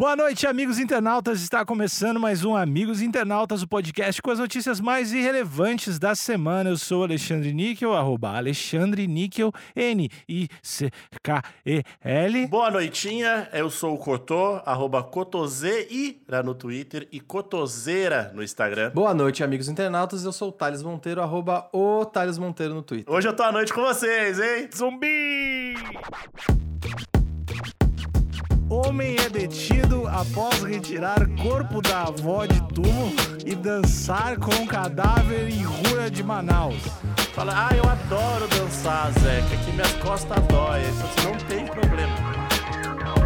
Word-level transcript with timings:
Boa 0.00 0.16
noite, 0.16 0.46
amigos 0.46 0.78
internautas. 0.78 1.42
Está 1.42 1.62
começando 1.62 2.18
mais 2.18 2.42
um 2.42 2.56
Amigos 2.56 3.02
Internautas, 3.02 3.62
o 3.62 3.68
podcast 3.68 4.22
com 4.22 4.30
as 4.30 4.38
notícias 4.38 4.80
mais 4.80 5.12
irrelevantes 5.12 5.98
da 5.98 6.14
semana. 6.14 6.70
Eu 6.70 6.78
sou 6.78 7.04
Alexandre 7.04 7.52
Níquel, 7.52 7.92
arroba 7.92 8.30
Alexandre 8.30 9.06
Níquel, 9.06 9.52
N-I-C-K-E-L. 9.76 10.86
Boa 12.46 12.70
noitinha, 12.70 13.50
eu 13.52 13.68
sou 13.68 13.94
o 13.94 13.98
Cotô, 13.98 14.62
arroba 14.64 15.02
Cotoseira 15.02 16.42
no 16.42 16.54
Twitter 16.54 17.06
e 17.12 17.20
Cotoseira 17.20 18.32
no 18.34 18.42
Instagram. 18.42 18.92
Boa 18.94 19.12
noite, 19.12 19.44
amigos 19.44 19.68
internautas. 19.68 20.24
Eu 20.24 20.32
sou 20.32 20.48
o 20.48 20.52
Thales 20.52 20.82
Monteiro, 20.82 21.20
arroba 21.20 21.68
o 21.74 22.06
Thales 22.06 22.38
Monteiro 22.38 22.72
no 22.72 22.82
Twitter. 22.82 23.12
Hoje 23.12 23.28
eu 23.28 23.36
tô 23.36 23.42
à 23.42 23.52
noite 23.52 23.70
com 23.74 23.82
vocês, 23.82 24.40
hein? 24.40 24.70
Zumbi! 24.74 25.74
Homem 28.70 29.16
é 29.16 29.28
detido 29.28 30.06
após 30.06 30.62
retirar 30.62 31.28
corpo 31.42 31.82
da 31.82 32.04
avó 32.04 32.46
de 32.46 32.62
túmulo 32.72 33.12
e 33.44 33.52
dançar 33.56 34.36
com 34.38 34.64
cadáver 34.64 35.50
em 35.50 35.60
rua 35.64 36.08
de 36.08 36.22
Manaus. 36.22 36.80
Fala, 37.34 37.66
ah, 37.68 37.76
eu 37.76 37.82
adoro 37.82 38.46
dançar, 38.46 39.10
Zeca, 39.18 39.56
que 39.64 39.72
minhas 39.72 39.92
costas 39.94 40.38
dói. 40.46 40.82
Isso 40.82 41.02
não 41.26 41.36
tem 41.48 41.66
problema. 41.66 42.14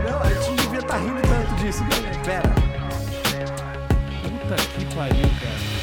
Não, 0.02 0.18
a 0.18 0.32
gente 0.32 0.48
não 0.48 0.56
devia 0.56 0.78
estar 0.78 0.96
rindo 0.96 1.20
tanto 1.20 1.54
disso. 1.62 1.84
Pera. 2.24 2.54
Puta 4.22 4.56
que 4.56 4.94
pariu, 4.94 5.28
cara. 5.42 5.74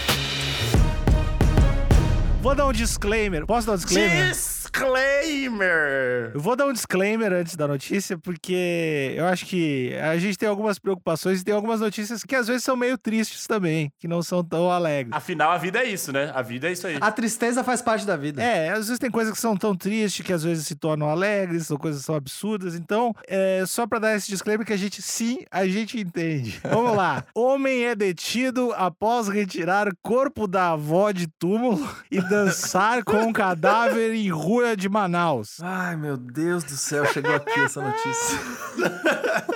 Vou 2.41 2.55
dar 2.55 2.66
um 2.66 2.73
disclaimer. 2.73 3.45
Posso 3.45 3.67
dar 3.67 3.73
um 3.73 3.75
disclaimer? 3.75 4.35
Disclaimer! 4.81 6.31
Eu 6.34 6.40
vou 6.40 6.55
dar 6.55 6.66
um 6.66 6.73
disclaimer 6.73 7.31
antes 7.31 7.55
da 7.55 7.67
notícia, 7.67 8.17
porque 8.17 9.13
eu 9.16 9.25
acho 9.28 9.45
que 9.45 9.94
a 9.95 10.17
gente 10.17 10.38
tem 10.39 10.50
algumas 10.50 10.80
preocupações 10.80 11.42
e 11.42 11.44
tem 11.44 11.53
algumas 11.53 11.81
notícias 11.81 12.23
que 12.23 12.36
às 12.36 12.47
vezes 12.47 12.64
são 12.64 12.75
meio 12.75 12.97
tristes 12.97 13.45
também, 13.45 13.94
que 14.00 14.08
não 14.08 14.23
são 14.23 14.44
tão 14.44 14.72
alegres. 14.72 15.16
Afinal, 15.16 15.52
a 15.52 15.58
vida 15.59 15.80
é 15.80 15.86
isso, 15.86 16.11
né? 16.11 16.31
A 16.33 16.42
vida 16.42 16.67
é 16.67 16.72
isso 16.72 16.88
aí. 16.88 16.97
A 17.00 17.11
tristeza 17.11 17.64
faz 17.64 17.80
parte 17.80 18.08
da 18.08 18.17
vida. 18.17 18.42
É, 18.42 18.70
às 18.70 18.88
vezes 18.88 18.97
tem 18.97 19.11
coisas 19.11 19.31
que 19.31 19.39
são 19.39 19.55
tão 19.55 19.75
tristes 19.75 20.25
que 20.25 20.33
às 20.33 20.44
vezes 20.44 20.66
se 20.66 20.75
tornam 20.75 21.09
alegres, 21.09 21.67
são 21.67 21.77
coisas 21.77 22.02
que 22.02 22.08
são 22.08 22.16
absurdas. 22.16 22.73
Então, 22.73 23.14
é 23.27 23.64
só 23.67 23.86
pra 23.86 24.00
dar 24.00 24.16
esse 24.16 24.30
disclaimer 24.30 24.66
que 24.66 24.73
a 24.73 24.77
gente, 24.77 25.00
sim, 25.00 25.39
a 25.52 25.67
gente 25.67 26.00
entende. 26.00 26.59
Vamos 26.67 26.98
lá. 26.98 27.23
Homem 27.36 27.86
é 27.86 27.94
detido 27.94 28.73
após 28.75 29.27
retirar 29.27 29.88
corpo 30.02 30.48
da 30.48 30.72
avó 30.72 31.11
de 31.11 31.27
túmulo 31.27 31.88
e 32.09 32.20
dançar 32.20 33.03
com 33.03 33.17
um 33.17 33.33
cadáver 33.33 34.16
em 34.16 34.30
rua 34.30 34.70
de 34.75 34.89
Manaus. 34.89 35.58
Ai, 35.61 35.95
meu 35.95 36.17
Deus 36.17 36.64
do 36.64 36.72
céu, 36.72 37.05
chegou 37.05 37.33
aqui 37.33 37.59
essa 37.59 37.81
notícia. 37.81 38.39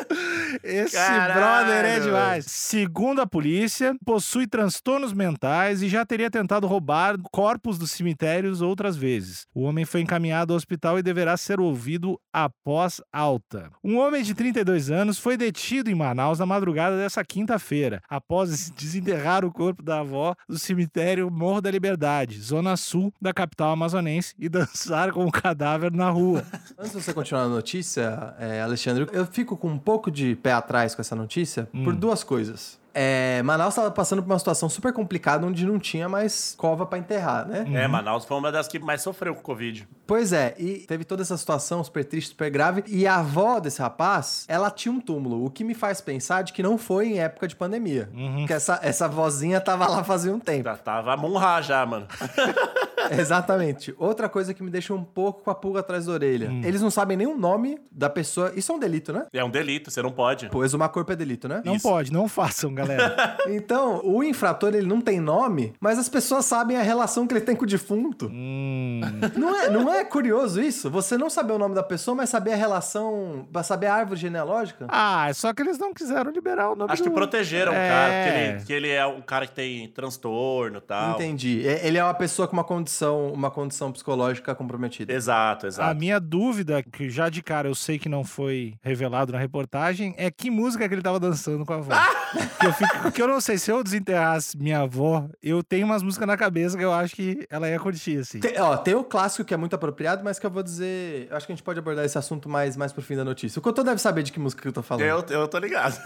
Esse 0.72 0.96
Caralho, 0.96 1.34
brother 1.34 1.86
é 1.86 2.00
demais. 2.00 2.46
Segundo 2.46 3.22
a 3.22 3.28
polícia, 3.28 3.94
possui 4.06 4.48
transtornos 4.48 5.12
mentais 5.12 5.82
e 5.82 5.90
já 5.90 6.06
teria 6.06 6.32
tentado 6.32 6.66
roubar 6.66 7.18
corpos 7.32 7.78
dos 7.78 7.92
cemitérios 7.92 8.62
outras 8.62 8.96
vezes. 8.96 9.46
O 9.54 9.64
homem 9.64 9.84
foi 9.84 10.02
encaminhado 10.02 10.54
ao 10.54 10.58
hospital 10.58 10.98
e 10.98 11.04
deverá 11.04 11.36
ser 11.36 11.60
ouvido 11.60 12.20
após 12.32 13.02
alta. 13.12 13.70
Um 13.84 13.98
homem 13.98 14.24
de 14.24 14.34
32 14.34 14.90
anos 14.90 15.20
foi 15.20 15.36
detido 15.36 15.90
em 15.90 15.96
Manaus 15.96 16.40
na 16.40 16.46
madrugada 16.46 16.98
dessa 16.98 17.24
quinta-feira, 17.24 18.02
após 18.10 18.70
desenterrar 18.70 19.44
o 19.44 19.52
corpo 19.52 19.84
da 19.84 20.00
avó 20.00 20.36
do 20.48 20.58
cemitério 20.58 21.30
Morro 21.30 21.62
da 21.62 21.70
Liberdade, 21.70 22.40
zona 22.40 22.78
sul 22.78 23.14
da 23.22 23.34
capital 23.34 23.72
amazonense, 23.72 24.34
e 24.40 24.48
dançar 24.48 25.12
com 25.12 25.26
o 25.26 25.32
cadáver 25.32 25.92
na 25.92 26.10
rua. 26.10 26.46
Antes 26.78 26.92
de 26.92 27.02
você 27.02 27.14
continuar 27.14 27.44
a 27.44 27.50
notícia, 27.50 28.34
é, 28.40 28.62
Alexandre, 28.62 29.08
eu 29.12 29.26
fico 29.26 29.58
com 29.58 29.68
um 29.68 29.78
pouco 29.78 30.10
de 30.10 30.36
pé 30.36 30.61
atrás 30.62 30.96
com 30.96 31.02
essa 31.02 31.16
notícia 31.16 31.68
por 31.84 31.96
duas 31.96 32.24
coisas. 32.24 32.81
É, 32.94 33.42
Manaus 33.44 33.74
estava 33.74 33.92
passando 33.92 34.22
por 34.22 34.30
uma 34.30 34.40
situação 34.40 34.70
super 34.70 34.92
complicada 34.94 35.46
onde 35.46 35.66
não 35.66 35.80
tinha 35.80 36.10
mais 36.10 36.56
cova 36.58 36.86
para 36.86 37.00
enterrar, 37.00 37.48
né? 37.48 37.66
É, 37.74 37.88
Manaus 37.88 38.26
foi 38.26 38.38
uma 38.38 38.52
das 38.52 38.68
que 38.68 38.80
mais 38.80 39.02
sofreu 39.02 39.34
com 39.34 39.40
o 39.42 39.44
Covid. 39.44 39.88
Pois 40.06 40.34
é, 40.34 40.56
e 40.58 40.80
teve 40.80 41.06
toda 41.06 41.22
essa 41.22 41.38
situação 41.38 41.84
super 41.84 42.04
triste, 42.04 42.30
super 42.30 42.50
grave. 42.50 42.84
E 42.88 43.08
a 43.08 43.18
avó 43.18 43.60
desse 43.60 43.82
rapaz, 43.82 44.46
ela 44.48 44.70
tinha 44.70 44.92
um 44.92 45.00
túmulo, 45.00 45.46
o 45.46 45.50
que 45.50 45.64
me 45.64 45.74
faz 45.74 46.02
pensar 46.02 46.44
de 46.44 46.54
que 46.54 46.62
não 46.62 46.78
foi 46.78 47.08
em 47.08 47.20
época 47.20 47.48
de 47.48 47.56
pandemia. 47.56 48.10
Que 48.46 48.54
essa, 48.54 48.80
essa 48.84 49.08
vozinha 49.08 49.62
tava 49.62 49.88
lá 49.88 50.04
fazia 50.04 50.34
um 50.34 50.40
tempo. 50.40 50.64
Já 50.66 50.76
tava 50.76 51.14
a 51.14 51.18
monrar 51.18 51.64
já, 51.64 51.86
mano. 51.86 52.08
Exatamente. 53.10 53.94
Outra 53.98 54.30
coisa 54.30 54.54
que 54.54 54.62
me 54.62 54.70
deixa 54.70 54.94
um 54.94 55.04
pouco 55.04 55.44
com 55.44 55.50
a 55.50 55.56
pulga 55.56 55.80
atrás 55.80 56.06
da 56.06 56.14
orelha. 56.14 56.52
Eles 56.64 56.82
não 56.82 56.92
sabem 56.92 57.18
nem 57.18 57.28
o 57.28 57.38
nome 57.38 57.80
da 57.92 58.10
pessoa. 58.10 58.52
Isso 58.56 58.72
é 58.72 58.76
um 58.76 58.80
delito, 58.80 59.12
né? 59.12 59.26
É 59.34 59.44
um 59.44 59.50
delito, 59.50 59.90
você 59.90 60.02
não 60.02 60.12
pode. 60.12 60.50
Pô, 60.50 60.64
exumar 60.64 60.90
corpo 60.90 61.12
é 61.12 61.16
delito, 61.16 61.48
né? 61.48 61.62
Não 61.66 61.76
Isso. 61.76 61.88
pode, 61.88 62.12
não 62.12 62.28
façam, 62.28 62.74
galera. 62.82 63.38
Então, 63.48 64.02
o 64.04 64.24
infrator, 64.24 64.74
ele 64.74 64.86
não 64.88 65.02
tem 65.02 65.20
nome, 65.20 65.74
mas 65.80 65.98
as 66.00 66.08
pessoas 66.08 66.46
sabem 66.46 66.78
a 66.78 66.82
relação 66.82 67.26
que 67.28 67.34
ele 67.34 67.42
tem 67.42 67.56
com 67.56 67.64
o 67.64 67.68
defunto. 67.68 68.28
hum. 68.32 69.02
Não 69.36 69.56
é, 69.56 69.70
não 69.70 69.94
é 69.94 70.04
curioso 70.06 70.62
isso? 70.62 70.90
Você 70.90 71.18
não 71.18 71.30
saber 71.30 71.54
o 71.54 71.58
nome 71.58 71.74
da 71.76 71.84
pessoa, 71.84 72.16
mas 72.16 72.30
saber 72.30 72.54
a 72.54 72.56
relação, 72.56 73.48
saber 73.64 73.88
a 73.88 73.96
árvore 73.96 74.20
genealógica? 74.20 74.86
Ah, 74.90 75.30
é 75.30 75.34
só 75.34 75.54
que 75.54 75.62
eles 75.62 75.78
não 75.78 75.94
quiseram 75.94 76.32
liberar 76.32 76.70
o 76.72 76.76
nome 76.76 76.92
Acho 76.92 77.04
que 77.04 77.10
do- 77.10 77.16
protegeram 77.16 77.74
É. 77.74 77.76
o 77.76 77.90
cara, 77.90 78.14
porque 78.14 78.40
ele, 78.40 78.66
que 78.66 78.74
ele 78.74 78.90
é 78.90 79.06
um 79.06 79.22
cara 79.22 79.48
que 79.48 79.54
tem 79.54 79.88
transtorno 79.90 80.78
e 80.78 80.82
tal. 80.82 81.16
Entendi. 81.16 81.68
É- 81.68 81.86
Ele 81.88 81.98
é 81.98 82.04
uma 82.04 82.14
pessoa 82.14 82.48
com 82.48 82.54
uma 82.54 82.64
condição, 82.64 83.32
uma 83.34 83.50
condição 83.52 83.92
psicológica 83.92 84.54
comprometida. 84.56 85.12
Exato, 85.14 85.66
A 85.66 85.70
exato. 85.70 86.00
minha 86.00 86.20
dúvida, 86.20 86.84
que 86.84 87.10
já 87.10 87.30
de 87.30 87.42
cara 87.42 87.68
eu 87.68 87.76
sei 87.76 87.98
que 88.00 88.08
não 88.10 88.24
foi 88.24 88.76
revelado 88.82 89.32
na 89.34 89.40
reportagem, 89.40 90.14
é 90.18 90.30
que 90.32 90.50
música 90.52 90.88
que 90.88 90.94
ele 90.94 91.02
tava 91.02 91.20
dançando 91.20 91.66
com 91.66 91.74
a 91.74 91.78
avó. 91.78 91.92
que 92.60 92.71
eu 92.72 92.74
fico, 92.74 93.00
porque 93.02 93.22
eu 93.22 93.28
não 93.28 93.42
sei, 93.42 93.58
se 93.58 93.72
eu 93.72 93.84
desenterrasse 93.84 94.58
minha 94.58 94.80
avó, 94.80 95.28
eu 95.42 95.64
tenho 95.64 95.86
umas 95.86 96.02
músicas 96.02 96.28
na 96.28 96.38
cabeça 96.38 96.78
que 96.78 96.84
eu 96.84 96.94
acho 96.94 97.16
que 97.16 97.46
ela 97.50 97.68
ia 97.70 97.80
curtir, 97.80 98.18
assim. 98.18 98.40
Tem, 98.40 98.60
ó, 98.60 98.78
tem 98.78 98.96
o 98.96 99.04
clássico 99.04 99.44
que 99.44 99.54
é 99.54 99.58
muito 99.58 99.76
apropriado, 99.76 100.24
mas 100.24 100.40
que 100.40 100.46
eu 100.46 100.50
vou 100.50 100.64
dizer. 100.64 101.28
Eu 101.30 101.38
acho 101.38 101.46
que 101.46 101.52
a 101.52 101.56
gente 101.56 101.64
pode 101.64 101.80
abordar 101.80 102.06
esse 102.06 102.18
assunto 102.18 102.48
mais, 102.50 102.78
mais 102.78 102.92
pro 102.92 103.02
fim 103.02 103.16
da 103.16 103.24
notícia. 103.24 103.60
O 103.60 103.62
Cotô 103.62 103.84
deve 103.84 104.02
saber 104.02 104.24
de 104.24 104.32
que 104.32 104.40
música 104.40 104.62
que 104.62 104.68
eu 104.68 104.74
tô 104.74 104.82
falando. 104.82 105.06
Eu, 105.06 105.24
eu 105.30 105.48
tô 105.48 105.58
ligado. 105.58 106.00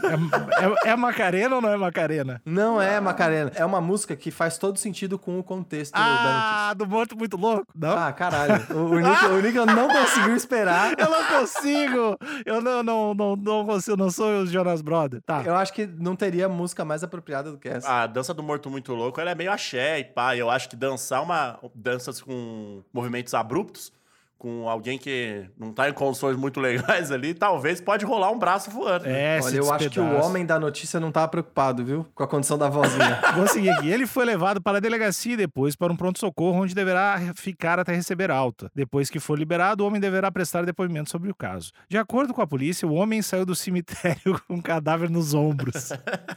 É, 0.84 0.92
é 0.92 0.96
Macarena 0.96 1.56
ou 1.56 1.62
não 1.62 1.70
é 1.70 1.78
Macarena? 1.78 2.42
Não 2.46 2.82
é 2.82 3.00
Macarena. 3.00 3.52
É 3.56 3.66
uma 3.66 3.82
música 3.82 4.16
que 4.16 4.32
faz 4.32 4.58
todo 4.58 4.78
sentido 4.78 5.20
com 5.20 5.40
o 5.40 5.44
contexto 5.44 5.94
da 5.94 6.00
notícia. 6.00 6.26
Ah, 6.26 6.74
do 6.74 6.88
Morto 6.88 7.18
Muito 7.18 7.38
Louco? 7.38 7.68
Não? 7.76 7.98
Ah, 7.98 8.12
caralho. 8.12 8.66
O, 8.72 8.96
o, 8.96 9.00
Nick, 9.00 9.26
o 9.26 9.42
Nick 9.42 9.58
não 9.74 9.88
conseguiu 9.88 10.36
esperar. 10.36 10.94
Eu 10.98 11.10
não 11.10 11.24
consigo! 11.40 12.18
Eu 12.46 12.62
não, 12.62 12.84
não, 12.84 13.14
não, 13.14 13.36
não 13.36 13.66
consigo, 13.66 13.98
não 13.98 14.10
sou 14.10 14.42
os 14.42 14.52
Jonas 14.52 14.82
Brothers. 14.82 15.24
Tá. 15.26 15.44
Eu 15.46 15.56
acho 15.56 15.74
que 15.74 15.86
não 15.86 16.16
teria 16.16 16.48
música 16.56 16.84
mais 16.84 17.04
apropriada 17.04 17.52
do 17.52 17.58
que 17.58 17.70
essa. 17.70 18.04
A 18.04 18.08
dança 18.08 18.34
do 18.34 18.42
morto 18.42 18.70
muito 18.70 18.94
louco, 18.94 19.22
ela 19.22 19.32
é 19.32 19.36
meio 19.36 19.52
axé 19.52 20.00
e 20.00 20.04
pá. 20.04 20.36
Eu 20.36 20.50
acho 20.50 20.70
que 20.70 20.76
dançar 20.76 21.22
uma 21.22 21.60
danças 21.74 22.22
com 22.22 22.82
movimentos 22.92 23.34
abruptos, 23.34 23.92
com 24.38 24.68
alguém 24.70 24.98
que 24.98 25.46
não 25.58 25.72
tá 25.74 25.90
em 25.90 25.94
condições 25.94 26.36
muito 26.36 26.60
legais 26.60 27.12
ali, 27.12 27.34
talvez 27.34 27.80
pode 27.82 28.06
rolar 28.06 28.30
um 28.32 28.38
braço 28.38 28.70
voando. 28.70 29.06
né? 29.06 29.38
É, 29.38 29.40
Olha, 29.42 29.56
eu 29.58 29.74
acho 29.74 29.90
que 29.90 30.00
o 30.00 30.22
homem 30.24 30.46
da 30.46 30.60
notícia 30.60 31.00
não 31.00 31.12
tava 31.12 31.28
preocupado, 31.30 31.84
viu? 31.86 32.06
Com 32.14 32.24
a 32.24 32.28
condição 32.28 32.58
da 32.58 32.70
vozinha. 32.70 33.22
Vou 33.36 33.48
seguir 33.48 33.70
aqui. 33.70 33.90
Ele 33.90 34.06
foi 34.06 34.26
levado 34.26 34.62
para 34.62 34.78
a 34.78 34.82
delegacia 34.82 35.34
e 35.34 35.38
depois 35.38 35.76
para 35.76 35.92
um 35.92 35.96
pronto-socorro, 35.96 36.62
onde 36.62 36.76
deverá 36.76 37.20
ficar 37.36 37.80
até 37.80 37.94
receber 37.96 38.30
alta. 38.30 38.70
Depois 38.76 39.10
que 39.10 39.20
for 39.20 39.40
liberado, 39.40 39.84
o 39.84 39.88
homem 39.88 40.02
deverá 40.02 40.30
prestar 40.32 40.66
depoimento 40.66 41.10
sobre 41.10 41.32
o 41.32 41.36
caso. 41.36 41.72
De 41.90 41.98
acordo 41.98 42.34
com 42.34 42.42
a 42.42 42.48
polícia, 42.48 42.88
o 42.88 42.94
homem 42.94 43.22
saiu 43.22 43.46
do 43.46 43.56
cemitério 43.56 44.40
com 44.48 44.56
um 44.56 44.62
cadáver 44.62 45.10
nos 45.10 45.34
ombros. 45.34 45.92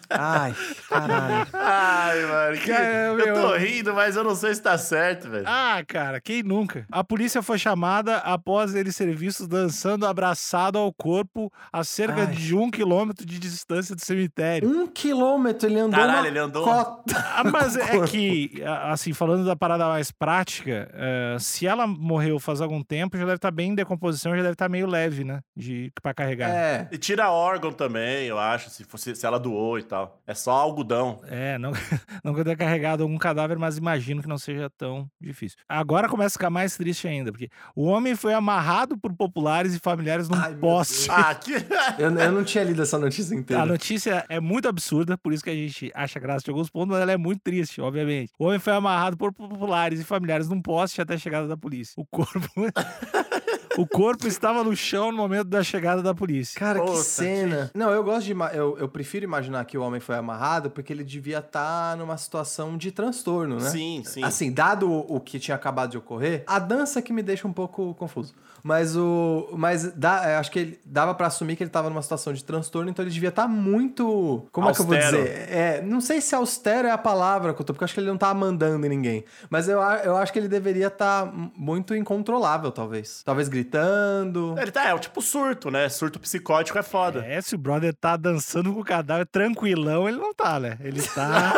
Ai, 0.09 0.55
caralho. 0.89 1.47
Ai, 1.53 2.23
mano, 2.27 2.59
que... 2.59 2.67
Cara, 2.69 2.87
eu 2.87 3.35
tô 3.35 3.49
meu- 3.49 3.59
rindo, 3.59 3.93
mas 3.93 4.15
eu 4.17 4.23
não 4.25 4.35
sei 4.37 4.55
se 4.55 4.63
tá 4.63 4.79
certo, 4.79 5.29
velho. 5.29 5.45
Ah, 5.47 5.83
cara, 5.87 6.21
quem 6.21 6.43
nunca? 6.43 6.87
A 6.91 7.03
polícia 7.03 7.43
foi 7.43 7.59
chamada 7.59 7.88
após 8.25 8.75
ele 8.75 8.93
ser 8.93 9.15
visto 9.15 9.47
dançando 9.47 10.07
abraçado 10.07 10.79
ao 10.79 10.93
corpo 10.93 11.53
a 11.73 11.83
cerca 11.85 12.23
Ai. 12.23 12.27
de 12.27 12.55
um 12.55 12.71
quilômetro 12.71 13.25
de 13.27 13.39
distância 13.39 13.95
do 13.95 14.05
cemitério. 14.05 14.69
Um 14.69 14.87
quilômetro 14.87 15.69
ele 15.69 15.79
andou. 15.81 15.99
Caralho, 15.99 16.27
ele 16.27 16.39
andou- 16.39 16.65
cota. 16.65 17.17
Ah, 17.35 17.45
mas 17.45 17.77
é 17.77 18.01
que, 18.07 18.53
assim, 18.85 19.13
falando 19.13 19.45
da 19.45 19.57
parada 19.57 19.87
mais 19.89 20.11
prática, 20.11 20.91
eh, 20.93 21.37
se 21.41 21.67
ela 21.67 21.87
morreu 21.87 22.39
faz 22.39 22.61
algum 22.61 22.83
tempo, 22.83 23.17
já 23.17 23.25
deve 23.25 23.37
estar 23.37 23.51
bem 23.51 23.71
em 23.71 23.75
decomposição, 23.75 24.33
já 24.37 24.43
deve 24.43 24.53
estar 24.53 24.69
meio 24.69 24.87
leve, 24.87 25.25
né? 25.25 25.41
De, 25.57 25.93
pra 26.03 26.13
carregar. 26.15 26.51
É. 26.51 26.89
E 26.93 26.99
tira 26.99 27.31
órgão 27.31 27.73
também, 27.73 28.27
eu 28.27 28.39
acho, 28.39 28.71
se, 28.71 28.85
fosse, 28.85 29.15
se 29.15 29.27
ela 29.27 29.39
doou 29.39 29.79
e 29.79 29.83
tal. 29.83 30.21
É 30.27 30.35
só 30.35 30.53
algodão. 30.53 31.21
É, 31.29 31.59
não, 31.59 31.73
não 32.25 32.35
que 32.35 32.41
eu 32.41 32.45
tenha 32.45 32.57
carregado 32.57 33.03
algum 33.03 33.17
cadáver, 33.19 33.59
mas 33.59 33.79
imagino 33.79 34.23
que 34.23 34.29
não 34.29 34.39
seja 34.39 34.71
tão 34.77 35.09
difícil. 35.21 35.59
Agora 35.69 36.09
começa 36.09 36.35
a 36.37 36.39
ficar 36.39 36.51
mais 36.51 36.77
triste 36.77 37.07
ainda, 37.09 37.31
porque 37.33 37.49
O 37.79 37.85
homem 37.85 38.17
foi 38.17 38.35
amarrado 38.35 38.99
por 38.99 39.15
populares 39.15 39.73
e 39.73 39.79
familiares 39.79 40.29
num 40.29 40.37
Ai, 40.37 40.53
poste. 40.57 41.09
Ah, 41.09 41.33
que... 41.33 41.53
Eu, 41.97 42.11
eu 42.11 42.33
não 42.33 42.43
tinha 42.43 42.65
lido 42.65 42.83
essa 42.83 42.99
notícia 42.99 43.33
inteira. 43.37 43.63
A 43.63 43.67
notícia 43.67 44.27
é 44.29 44.41
muito 44.41 44.67
absurda, 44.67 45.17
por 45.17 45.33
isso 45.33 45.45
que 45.45 45.51
a 45.51 45.55
gente 45.55 45.93
acha 45.95 46.19
graça 46.19 46.45
de 46.45 46.51
alguns 46.51 46.69
pontos, 46.69 46.89
mas 46.89 47.01
ela 47.01 47.13
é 47.13 47.17
muito 47.17 47.41
triste, 47.41 47.81
obviamente. 47.81 48.33
O 48.37 48.47
homem 48.47 48.59
foi 48.59 48.73
amarrado 48.73 49.17
por 49.17 49.33
populares 49.33 50.01
e 50.01 50.05
familiares 50.05 50.49
num 50.49 50.61
poste 50.61 51.01
até 51.01 51.15
a 51.15 51.19
chegada 51.19 51.47
da 51.47 51.57
polícia. 51.57 51.95
O 51.97 52.05
corpo. 52.05 52.49
o 53.81 53.87
corpo 53.87 54.27
estava 54.27 54.65
no 54.65 54.75
chão 54.77 55.11
no 55.13 55.19
momento 55.19 55.45
da 55.49 55.63
chegada 55.63 56.03
da 56.03 56.15
polícia. 56.15 56.59
Cara, 56.59 56.81
Puta 56.81 56.93
que 56.93 56.99
que- 56.99 57.05
cena. 57.05 57.71
Não, 57.75 57.91
eu 57.91 58.03
gosto 58.03 58.27
de. 58.27 58.33
Eu, 58.57 58.77
eu 58.79 58.89
prefiro 58.89 59.25
imaginar 59.25 59.65
que 59.65 59.77
o 59.79 59.83
homem 59.83 60.01
foi 60.01 60.17
amarrado 60.17 60.71
porque 60.71 60.93
ele 60.93 61.05
devia 61.05 61.39
estar 61.39 61.97
numa 61.97 62.17
situação 62.17 62.77
de 62.77 62.91
transtorno, 62.91 63.61
né? 63.61 63.71
Sim, 63.71 64.03
sim. 64.05 64.23
Assim, 64.25 64.53
dado 64.53 64.91
o, 64.91 65.17
o 65.17 65.21
que 65.21 65.39
tinha 65.39 65.55
acabado 65.55 65.91
de 65.91 65.99
ocorrer, 65.99 66.43
a 66.47 66.59
dança 66.59 67.01
que 67.01 67.13
me 67.13 67.23
deixa 67.23 67.47
um 67.47 67.53
pouco 67.53 67.95
confuso. 67.95 68.35
Mas 68.63 68.97
o. 68.97 69.49
Mas 69.57 69.93
dá, 69.93 70.33
eu 70.33 70.39
acho 70.39 70.51
que 70.51 70.59
ele 70.59 70.81
dava 70.85 71.15
pra 71.15 71.27
assumir 71.29 71.57
que 71.57 71.63
ele 71.63 71.71
tava 71.71 71.89
numa 71.89 72.03
situação 72.03 72.33
de 72.33 72.43
transtorno, 72.45 72.91
então 72.91 73.05
ele 73.05 73.11
devia 73.13 73.29
estar 73.29 73.47
muito. 73.49 74.47
Como 74.53 74.69
é 74.69 74.73
que 74.73 74.81
eu 74.81 74.85
vou 74.87 74.97
Austero. 74.97 75.23
dizer? 75.23 75.49
É, 75.51 75.83
não 75.83 76.01
sei 76.01 76.21
se 76.21 76.35
austero 76.35 76.89
é 76.89 76.91
a 76.91 76.99
palavra 76.99 77.55
que 77.55 77.61
eu 77.61 77.65
tô, 77.65 77.73
porque 77.73 77.85
eu 77.85 77.87
acho 77.87 77.95
que 77.95 78.01
ele 78.01 78.09
não 78.09 78.19
tá 78.19 78.33
mandando 78.35 78.85
em 78.87 78.89
ninguém. 78.89 79.25
Mas 79.51 79.69
eu, 79.69 79.79
eu 79.81 80.17
acho 80.17 80.33
que 80.33 80.39
ele 80.39 80.49
deveria 80.49 80.89
estar 80.89 81.31
muito 81.57 81.95
incontrolável, 81.95 82.71
talvez. 82.73 83.23
Talvez 83.25 83.49
gritando. 83.49 84.55
Ele 84.59 84.71
tá, 84.71 84.89
é 84.89 84.95
o 84.95 84.99
tipo 84.99 85.21
surto, 85.23 85.71
né? 85.71 85.89
Surto 85.89 86.19
psicótico 86.19 86.79
é 86.79 86.83
foda. 86.83 87.25
É, 87.25 87.41
se 87.41 87.55
o 87.55 87.59
brother 87.59 87.95
tá 87.95 88.17
dançando 88.17 88.73
com 88.73 88.81
o 88.81 88.85
cadáver 88.85 89.27
tranquilão, 89.27 90.09
ele 90.09 90.19
não 90.19 90.35
tá, 90.35 90.59
né? 90.59 90.77
Ele 90.81 91.01
tá. 91.03 91.53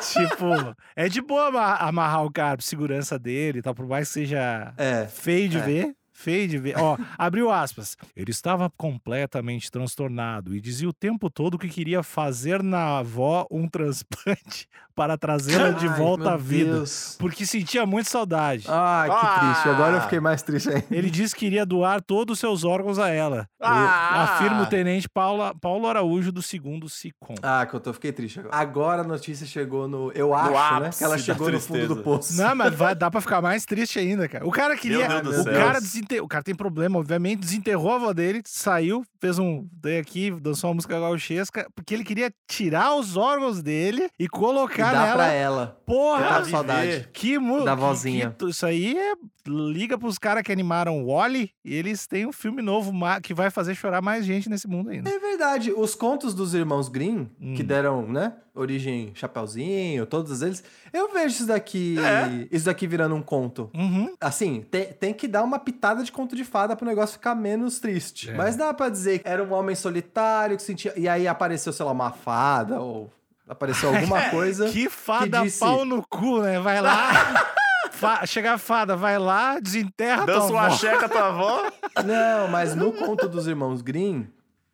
tipo, 0.12 0.74
é 0.94 1.08
de 1.08 1.20
boa 1.20 1.48
amar- 1.48 1.82
amarrar 1.82 2.24
o 2.24 2.32
cara, 2.32 2.56
por 2.56 2.62
segurança 2.62 3.18
dele 3.18 3.58
e 3.58 3.62
tal, 3.62 3.74
por 3.74 3.86
mais 3.86 4.08
que 4.08 4.14
seja 4.14 4.72
É. 4.76 5.06
feio 5.06 5.48
de 5.48 5.58
É. 5.58 5.60
ver. 5.60 5.94
Feio 6.18 6.48
de 6.48 6.56
ver. 6.58 6.74
Ó, 6.78 6.96
abriu 7.18 7.50
aspas. 7.50 7.94
Ele 8.16 8.30
estava 8.30 8.70
completamente 8.74 9.70
transtornado 9.70 10.54
e 10.56 10.60
dizia 10.60 10.88
o 10.88 10.92
tempo 10.92 11.28
todo 11.28 11.58
que 11.58 11.68
queria 11.68 12.02
fazer 12.02 12.62
na 12.62 12.98
avó 12.98 13.46
um 13.50 13.68
transplante 13.68 14.66
para 14.96 15.18
trazê-la 15.18 15.72
de 15.72 15.86
volta 15.88 16.32
à 16.32 16.36
vida. 16.38 16.72
Deus. 16.72 17.16
Porque 17.18 17.44
sentia 17.44 17.84
muita 17.84 18.08
saudade. 18.08 18.64
Ai, 18.66 19.10
que 19.10 19.14
Ah. 19.14 19.38
triste. 19.52 19.68
Agora 19.68 19.96
eu 19.98 20.00
fiquei 20.00 20.18
mais 20.20 20.42
triste 20.42 20.70
ainda. 20.70 20.86
Ele 20.90 21.10
disse 21.10 21.36
que 21.36 21.44
iria 21.44 21.66
doar 21.66 22.00
todos 22.00 22.32
os 22.32 22.38
seus 22.38 22.64
órgãos 22.64 22.98
a 22.98 23.10
ela. 23.10 23.46
Ah! 23.60 24.22
Afirma 24.24 24.62
o 24.62 24.66
tenente 24.66 25.06
Paula, 25.08 25.54
Paulo 25.60 25.86
Araújo 25.86 26.32
do 26.32 26.40
segundo 26.40 26.88
SICOM. 26.88 27.34
Ah, 27.42 27.66
que 27.66 27.74
eu 27.74 27.80
tô, 27.80 27.92
fiquei 27.92 28.10
triste 28.10 28.40
agora. 28.40 28.56
Agora 28.56 29.02
a 29.02 29.04
notícia 29.04 29.46
chegou 29.46 29.86
no. 29.86 30.10
Eu 30.12 30.34
acho, 30.34 30.50
né? 30.80 30.86
ápice 30.86 30.98
Que 30.98 31.04
ela 31.04 31.18
chegou 31.18 31.50
no 31.50 31.60
fundo 31.60 31.88
do 31.88 31.96
poço. 32.02 32.34
Não, 32.40 32.54
mas 32.54 32.74
vai, 32.74 32.94
dá 32.96 33.10
pra 33.10 33.20
ficar 33.20 33.42
mais 33.42 33.66
triste 33.66 33.98
ainda, 33.98 34.26
cara. 34.26 34.46
O 34.46 34.50
cara 34.50 34.74
queria. 34.78 35.06
Meu 35.06 35.22
Deus 35.22 35.36
o 35.40 35.42
céu. 35.42 35.52
cara 35.52 35.78
O 36.22 36.28
cara 36.28 36.42
tem 36.44 36.54
problema, 36.54 36.98
obviamente. 36.98 37.40
Desenterrou 37.40 37.92
a 37.92 37.96
avó 37.96 38.12
dele, 38.12 38.42
saiu, 38.44 39.04
fez 39.20 39.38
um. 39.38 39.66
Dei 39.72 39.98
aqui, 39.98 40.30
dançou 40.30 40.70
uma 40.70 40.74
música 40.74 40.98
gauchesca, 40.98 41.66
porque 41.74 41.94
ele 41.94 42.04
queria 42.04 42.32
tirar 42.48 42.94
os 42.94 43.16
órgãos 43.16 43.62
dele 43.62 44.08
e 44.18 44.24
E 44.24 44.28
colocar 44.28 44.92
dá 44.92 45.00
nela. 45.02 45.14
pra 45.14 45.32
ela. 45.32 45.82
Porra! 45.86 46.44
saudade. 46.44 47.08
Que 47.12 47.38
mu... 47.38 47.64
Da 47.64 47.74
que- 47.74 47.80
vozinha. 47.80 48.34
que- 48.38 48.46
isso 48.48 48.66
aí 48.66 48.96
é. 48.96 49.14
Liga 49.48 49.96
pros 49.96 50.18
caras 50.18 50.42
que 50.42 50.50
animaram 50.50 51.04
o 51.04 51.06
Wally 51.14 51.50
e 51.64 51.72
eles 51.72 52.06
têm 52.06 52.26
um 52.26 52.32
filme 52.32 52.60
novo 52.60 52.92
ma- 52.92 53.20
que 53.20 53.32
vai 53.32 53.48
fazer 53.48 53.76
chorar 53.76 54.02
mais 54.02 54.24
gente 54.26 54.48
nesse 54.48 54.66
mundo 54.66 54.90
ainda. 54.90 55.08
É 55.08 55.18
verdade. 55.20 55.70
Os 55.72 55.94
contos 55.94 56.34
dos 56.34 56.52
irmãos 56.52 56.88
Grimm, 56.88 57.26
Hum. 57.40 57.54
que 57.54 57.62
deram, 57.62 58.06
né? 58.08 58.32
Origem 58.56 59.12
Chapeuzinho, 59.14 60.06
todos 60.06 60.42
eles. 60.42 60.64
Eu 60.92 61.12
vejo 61.12 61.34
isso 61.36 61.46
daqui. 61.46 61.96
É. 61.98 62.48
Isso 62.50 62.64
daqui 62.64 62.86
virando 62.86 63.14
um 63.14 63.22
conto. 63.22 63.70
Uhum. 63.74 64.14
Assim, 64.20 64.62
te- 64.70 64.86
tem 64.94 65.12
que 65.14 65.28
dar 65.28 65.42
uma 65.44 65.58
pitada 65.58 66.02
de 66.02 66.10
conto 66.10 66.34
de 66.34 66.42
fada 66.44 66.74
pro 66.74 66.86
negócio 66.86 67.12
ficar 67.14 67.34
menos 67.34 67.78
triste. 67.78 68.30
É. 68.30 68.34
Mas 68.34 68.56
dá 68.56 68.72
pra 68.74 68.88
dizer 68.88 69.18
que 69.20 69.28
era 69.28 69.42
um 69.44 69.52
homem 69.52 69.76
solitário 69.76 70.56
que 70.56 70.62
sentia. 70.62 70.92
E 70.96 71.08
aí 71.08 71.28
apareceu, 71.28 71.72
sei 71.72 71.84
lá, 71.86 71.92
uma 71.92 72.10
fada, 72.12 72.80
ou 72.80 73.12
apareceu 73.48 73.94
alguma 73.94 74.22
coisa. 74.30 74.68
Que 74.70 74.88
fada 74.90 75.42
disse- 75.42 75.60
pau 75.60 75.84
no 75.84 76.02
cu, 76.08 76.40
né? 76.40 76.58
Vai 76.58 76.80
lá. 76.80 77.44
fa... 77.92 78.24
Chega 78.26 78.54
a 78.54 78.58
fada, 78.58 78.96
vai 78.96 79.18
lá, 79.18 79.58
desenterra 79.60 80.26
Dança 80.26 80.48
tua 80.48 80.50
uma 80.56 80.66
avó. 80.66 80.76
checa 80.76 81.08
tua 81.08 81.28
avó. 81.28 81.70
Não, 82.04 82.48
mas 82.48 82.74
no 82.74 82.92
conto 82.92 83.28
dos 83.28 83.46
irmãos 83.46 83.80
Grimm, 83.82 84.24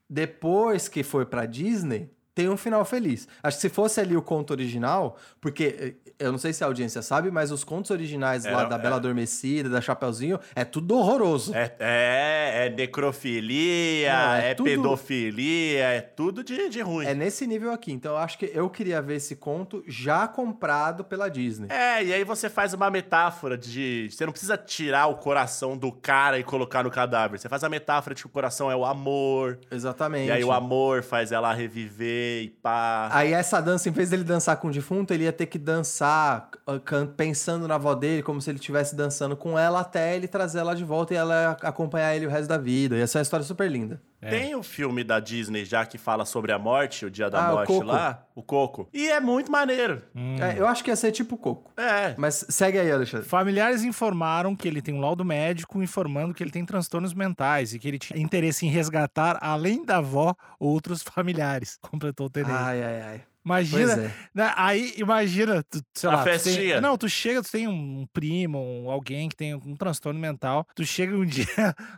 depois 0.08 0.88
que 0.88 1.02
foi 1.02 1.24
pra 1.24 1.46
Disney, 1.46 2.10
tem 2.34 2.48
um 2.48 2.56
final 2.56 2.84
feliz. 2.84 3.28
Acho 3.42 3.56
que 3.58 3.60
se 3.62 3.68
fosse 3.68 4.00
ali 4.00 4.16
o 4.16 4.22
conto 4.22 4.52
original, 4.52 5.16
porque 5.40 5.96
eh, 6.06 6.12
eu 6.18 6.32
não 6.32 6.38
sei 6.38 6.52
se 6.52 6.64
a 6.64 6.66
audiência 6.66 7.02
sabe, 7.02 7.30
mas 7.30 7.50
os 7.50 7.62
contos 7.62 7.90
originais 7.90 8.44
lá 8.44 8.50
Era- 8.60 8.64
da 8.64 8.78
Bela 8.78 8.96
Adormecida, 8.96 9.68
da 9.68 9.80
Chapeuzinho, 9.80 10.38
é 10.54 10.64
tudo 10.64 10.96
horroroso. 10.96 11.54
É, 11.54 11.74
é, 11.78 12.66
é 12.66 12.70
necrofilia, 12.70 14.38
é, 14.42 14.50
é 14.50 14.54
tudo- 14.54 14.64
pedofilia, 14.70 15.84
é 15.84 16.00
tudo 16.00 16.42
de, 16.42 16.68
de 16.68 16.80
ruim. 16.80 17.06
É 17.06 17.14
nesse 17.14 17.46
nível 17.46 17.72
aqui. 17.72 17.92
Então 17.92 18.12
eu 18.12 18.18
acho 18.18 18.38
que 18.38 18.50
eu 18.54 18.68
queria 18.70 19.02
ver 19.02 19.16
esse 19.16 19.36
conto 19.36 19.82
já 19.86 20.26
comprado 20.26 21.04
pela 21.04 21.28
Disney. 21.28 21.68
É, 21.70 22.02
e 22.02 22.12
aí 22.12 22.24
você 22.24 22.48
faz 22.48 22.72
uma 22.72 22.90
metáfora 22.90 23.58
de. 23.58 24.08
Você 24.10 24.24
não 24.24 24.32
precisa 24.32 24.56
tirar 24.56 25.06
o 25.08 25.16
coração 25.16 25.76
do 25.76 25.92
cara 25.92 26.38
e 26.38 26.44
colocar 26.44 26.82
no 26.82 26.90
cadáver. 26.90 27.38
Você 27.38 27.48
faz 27.48 27.62
a 27.64 27.68
metáfora 27.68 28.14
de 28.14 28.22
que 28.22 28.26
o 28.26 28.30
coração 28.30 28.70
é 28.70 28.76
o 28.76 28.84
amor. 28.84 29.58
Exatamente. 29.70 30.28
E 30.28 30.32
aí 30.32 30.44
o 30.44 30.52
amor 30.52 31.02
faz 31.02 31.32
ela 31.32 31.52
reviver 31.52 32.21
e 32.44 32.48
pá. 32.62 33.08
Aí 33.12 33.32
essa 33.32 33.60
dança, 33.60 33.88
em 33.88 33.92
vez 33.92 34.10
dele 34.10 34.24
dançar 34.24 34.56
com 34.56 34.68
o 34.68 34.70
defunto, 34.70 35.12
ele 35.12 35.24
ia 35.24 35.32
ter 35.32 35.46
que 35.46 35.58
dançar 35.58 36.50
ah, 36.66 36.80
pensando 37.16 37.66
na 37.66 37.74
avó 37.74 37.94
dele, 37.94 38.22
como 38.22 38.40
se 38.40 38.50
ele 38.50 38.58
estivesse 38.58 38.94
dançando 38.94 39.36
com 39.36 39.58
ela 39.58 39.80
até 39.80 40.14
ele 40.14 40.28
trazer 40.28 40.60
ela 40.60 40.74
de 40.74 40.84
volta 40.84 41.14
e 41.14 41.16
ela 41.16 41.56
acompanhar 41.62 42.14
ele 42.14 42.26
o 42.26 42.30
resto 42.30 42.48
da 42.48 42.58
vida. 42.58 42.96
Ia 42.96 43.06
ser 43.06 43.18
uma 43.18 43.22
história 43.22 43.44
super 43.44 43.70
linda. 43.70 44.00
É. 44.22 44.30
Tem 44.30 44.54
o 44.54 44.62
filme 44.62 45.02
da 45.02 45.18
Disney 45.18 45.64
já 45.64 45.84
que 45.84 45.98
fala 45.98 46.24
sobre 46.24 46.52
a 46.52 46.58
morte, 46.58 47.04
o 47.04 47.10
dia 47.10 47.28
da 47.28 47.48
Ah, 47.48 47.52
morte 47.52 47.82
lá, 47.82 48.24
o 48.36 48.42
Coco. 48.42 48.88
E 48.94 49.08
é 49.10 49.18
muito 49.18 49.50
maneiro. 49.50 50.00
Hum. 50.14 50.36
É, 50.40 50.56
eu 50.56 50.66
acho 50.68 50.84
que 50.84 50.90
ia 50.90 50.96
ser 50.96 51.10
tipo 51.10 51.36
Coco. 51.36 51.72
É. 51.76 52.14
Mas 52.16 52.46
segue 52.48 52.78
aí, 52.78 52.90
Alexandre. 52.90 53.28
Familiares 53.28 53.82
informaram 53.82 54.54
que 54.54 54.68
ele 54.68 54.80
tem 54.80 54.94
um 54.94 55.00
laudo 55.00 55.24
médico 55.24 55.82
informando 55.82 56.32
que 56.32 56.42
ele 56.42 56.52
tem 56.52 56.64
transtornos 56.64 57.12
mentais 57.12 57.74
e 57.74 57.80
que 57.80 57.88
ele 57.88 57.98
tinha 57.98 58.16
interesse 58.20 58.64
em 58.64 58.68
resgatar, 58.68 59.38
além 59.42 59.84
da 59.84 59.96
avó, 59.96 60.36
outros 60.58 61.02
familiares. 61.04 61.76
Completou 61.82 62.26
o 62.26 62.30
tenente. 62.30 62.52
Ai, 62.54 62.80
ai, 62.82 63.02
ai. 63.02 63.20
Imagina, 63.44 63.92
é. 63.94 64.10
né, 64.34 64.52
aí 64.56 64.94
imagina, 64.96 65.62
tu, 65.68 65.80
sei 65.94 66.08
A 66.08 66.12
lá, 66.12 66.18
tu 66.20 66.24
tem- 66.24 66.38
festinha. 66.38 66.80
não, 66.80 66.96
tu 66.96 67.08
chega, 67.08 67.42
tu 67.42 67.50
tem 67.50 67.66
um 67.66 68.06
primo, 68.12 68.58
um, 68.58 68.90
alguém 68.90 69.28
que 69.28 69.34
tem 69.36 69.54
um 69.54 69.74
transtorno 69.76 70.18
mental, 70.20 70.66
tu 70.74 70.84
chega 70.84 71.16
um 71.16 71.24
dia, 71.26 71.46